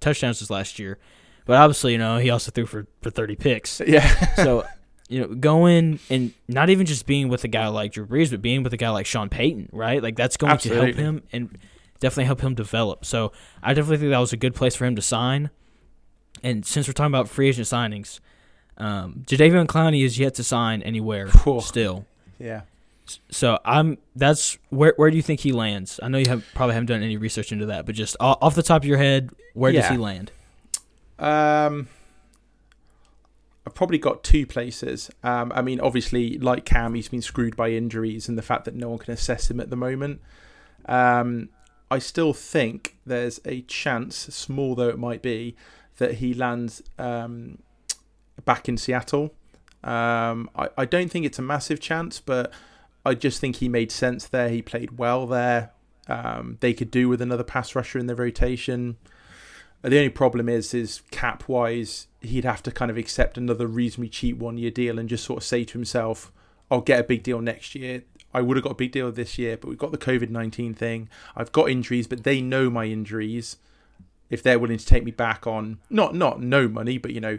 [0.00, 0.98] touchdowns this last year,
[1.46, 3.80] but obviously, you know, he also threw for for thirty picks.
[3.86, 4.66] yeah, so
[5.08, 8.42] you know, going and not even just being with a guy like Drew Brees, but
[8.42, 10.02] being with a guy like Sean Payton, right?
[10.02, 11.58] Like that's going to help him and
[12.00, 13.04] definitely help him develop.
[13.04, 15.50] So I definitely think that was a good place for him to sign.
[16.42, 18.20] And since we're talking about free agent signings,
[18.78, 21.28] um, Jadeveon Clowney is yet to sign anywhere
[21.60, 22.06] still.
[22.38, 22.62] yeah.
[23.28, 25.98] So I'm that's where where do you think he lands?
[26.00, 28.62] I know you have probably haven't done any research into that, but just off the
[28.62, 30.30] top of your head, where does he land?
[31.18, 31.88] Um,
[33.66, 35.10] I've probably got two places.
[35.22, 38.74] Um, I mean, obviously, like Cam, he's been screwed by injuries and the fact that
[38.74, 40.20] no one can assess him at the moment.
[40.86, 41.50] Um,
[41.90, 45.56] I still think there's a chance, small though it might be,
[46.00, 47.62] that he lands um,
[48.44, 49.32] back in Seattle.
[49.84, 52.52] Um, I, I don't think it's a massive chance, but
[53.06, 54.48] I just think he made sense there.
[54.48, 55.70] He played well there.
[56.08, 58.96] Um, they could do with another pass rusher in their rotation.
[59.82, 64.10] The only problem is, is cap wise, he'd have to kind of accept another reasonably
[64.10, 66.30] cheap one year deal and just sort of say to himself,
[66.70, 68.02] "I'll get a big deal next year."
[68.34, 70.74] I would have got a big deal this year, but we've got the COVID nineteen
[70.74, 71.08] thing.
[71.34, 73.56] I've got injuries, but they know my injuries.
[74.30, 77.38] If they're willing to take me back on not not no money, but you know,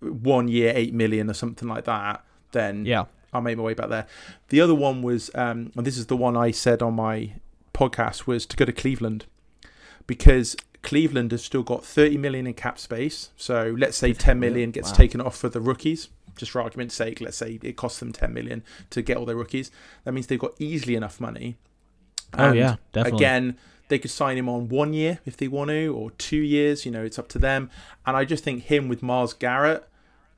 [0.00, 3.04] one year eight million or something like that, then Yeah.
[3.32, 4.06] I'll make my way back there.
[4.50, 7.32] The other one was, um, and this is the one I said on my
[7.72, 9.26] podcast, was to go to Cleveland
[10.06, 13.30] because Cleveland has still got 30 million in cap space.
[13.36, 14.96] So let's say 10 million gets Wow.
[14.96, 16.08] taken off for the rookies.
[16.36, 19.36] Just for argument's sake, let's say it costs them 10 million to get all their
[19.36, 19.70] rookies.
[20.04, 21.56] That means they've got easily enough money.
[22.36, 23.18] Oh yeah, definitely.
[23.18, 23.58] Again,
[23.88, 26.84] they could sign him on one year if they want to, or two years.
[26.86, 27.70] You know, it's up to them.
[28.06, 29.88] And I just think him with Myles Garrett,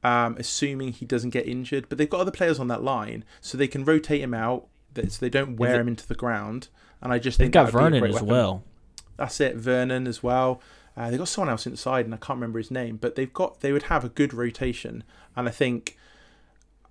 [0.04, 3.56] um, assuming he doesn't get injured, but they've got other players on that line, so
[3.58, 6.68] they can rotate him out, that- so they don't wear they- him into the ground.
[7.02, 8.28] And I just They've think got would be Vernon as weapon.
[8.28, 8.64] well.
[9.16, 10.60] That's it, Vernon as well.
[10.96, 13.60] Uh, they've got someone else inside, and I can't remember his name, but they've got
[13.60, 15.04] they would have a good rotation,
[15.36, 15.96] and I think.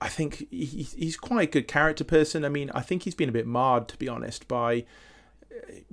[0.01, 2.43] I think he- he's quite a good character person.
[2.43, 4.83] I mean, I think he's been a bit marred, to be honest, by,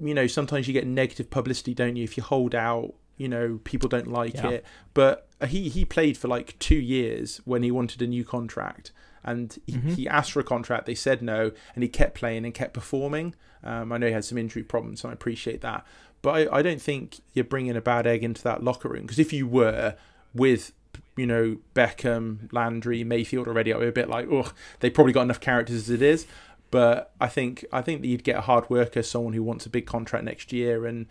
[0.02, 3.60] you know, sometimes you get negative publicity, don't you, if you hold out, You know,
[3.62, 4.48] people don't like Yeah.
[4.48, 4.64] it.
[4.94, 8.90] But he he played for like two years when he wanted a new contract,
[9.22, 9.94] and he, Mhm.
[9.96, 10.86] he asked for a contract.
[10.86, 13.34] They said no, and he kept playing and kept performing.
[13.62, 15.86] Um, I know he had some injury problems, and I appreciate that.
[16.22, 19.18] But I, I don't think you're bringing a bad egg into that locker room because
[19.20, 19.94] if you were
[20.34, 20.72] with
[21.16, 25.22] you know Beckham, Landry, Mayfield already, I'd be a bit like, oh, they probably got
[25.22, 26.26] enough characters as it is.
[26.72, 29.70] But I think I think that you'd get a hard worker, someone who wants a
[29.70, 31.06] big contract next year, and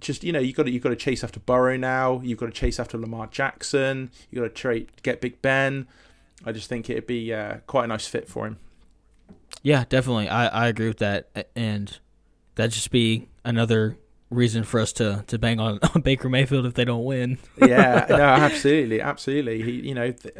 [0.00, 2.20] just you know you got to you got to chase after Burrow now.
[2.24, 4.10] You've got to chase after Lamar Jackson.
[4.30, 5.86] You got to trade get Big Ben.
[6.44, 8.58] I just think it'd be uh, quite a nice fit for him.
[9.62, 10.28] Yeah, definitely.
[10.28, 11.98] I, I agree with that, and
[12.54, 13.98] that'd just be another
[14.30, 17.38] reason for us to, to bang on, on Baker Mayfield if they don't win.
[17.58, 19.62] yeah, no, absolutely, absolutely.
[19.62, 20.34] He, you know, th-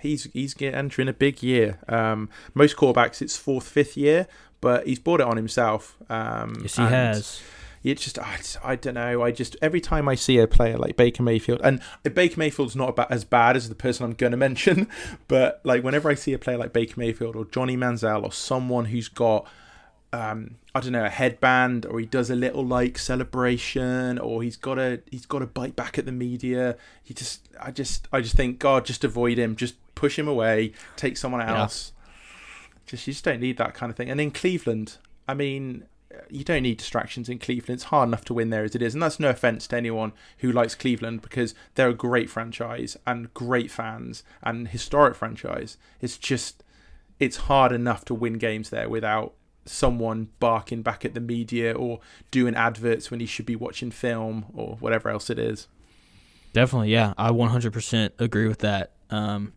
[0.00, 1.78] he's he's entering a big year.
[1.88, 4.26] Um, most quarterbacks, it's fourth, fifth year,
[4.60, 5.96] but he's brought it on himself.
[6.08, 7.40] Um, Yes, he has.
[7.84, 9.22] It's just, I, I don't know.
[9.22, 12.90] I just every time I see a player like Baker Mayfield, and Baker Mayfield's not
[12.90, 14.88] about as bad as the person I'm going to mention,
[15.28, 18.86] but like whenever I see a player like Baker Mayfield or Johnny Manziel or someone
[18.86, 19.46] who's got
[20.12, 24.56] um, I don't know, a headband, or he does a little like celebration, or he's
[24.56, 26.76] got a he's got to bite back at the media.
[27.02, 30.72] He just, I just, I just think, God, just avoid him, just push him away,
[30.96, 31.60] take someone Yeah.
[31.60, 31.92] else.
[32.86, 34.08] Just you just don't need that kind of thing.
[34.10, 35.84] And in Cleveland, I mean,
[36.30, 37.74] you don't need distractions in Cleveland.
[37.76, 40.12] It's hard enough to win there as it is, and that's no offense to anyone
[40.38, 45.76] who likes Cleveland because they're a great franchise and great fans and historic franchise.
[46.00, 46.64] It's just,
[47.20, 49.34] it's hard enough to win games there without
[49.68, 52.00] someone barking back at the media or
[52.30, 55.68] doing adverts when he should be watching film or whatever else it is.
[56.52, 57.14] Definitely, yeah.
[57.18, 58.92] I 100% agree with that.
[59.10, 59.52] Um,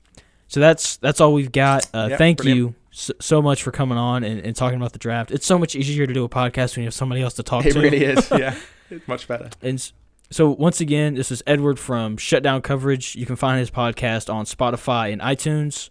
[0.48, 1.90] so that's that's all we've got.
[1.94, 2.58] Uh, Yeah, thank brilliant.
[2.60, 5.32] you so, so much for coming on and, and talking about the draft.
[5.32, 7.66] It's so much easier to do a podcast when you have somebody else to talk
[7.66, 7.80] It to.
[7.80, 8.56] It really is, yeah.
[8.90, 9.50] It's much better.
[9.62, 9.92] And
[10.30, 13.16] so once again, this is Edward from Shutdown Coverage.
[13.16, 15.90] You can find his podcast on Spotify and iTunes.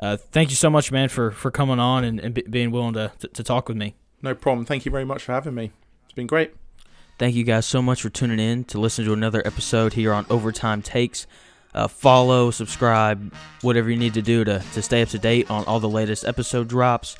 [0.00, 2.94] Uh, thank you so much, man, for, for coming on and, and be, being willing
[2.94, 3.96] to, to, to talk with me.
[4.22, 4.64] No problem.
[4.64, 5.72] Thank you very much for having me.
[6.04, 6.54] It's been great.
[7.18, 10.24] Thank you guys so much for tuning in to listen to another episode here on
[10.30, 11.26] Overtime Takes.
[11.74, 13.32] Uh, follow, subscribe,
[13.62, 16.24] whatever you need to do to, to stay up to date on all the latest
[16.24, 17.16] episode drops.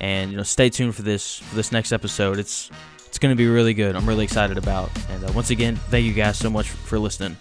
[0.00, 2.38] And you know, stay tuned for this for this next episode.
[2.38, 2.70] It's
[3.06, 3.96] it's going to be really good.
[3.96, 4.90] I'm really excited about.
[5.10, 7.36] And uh, once again, thank you guys so much for listening.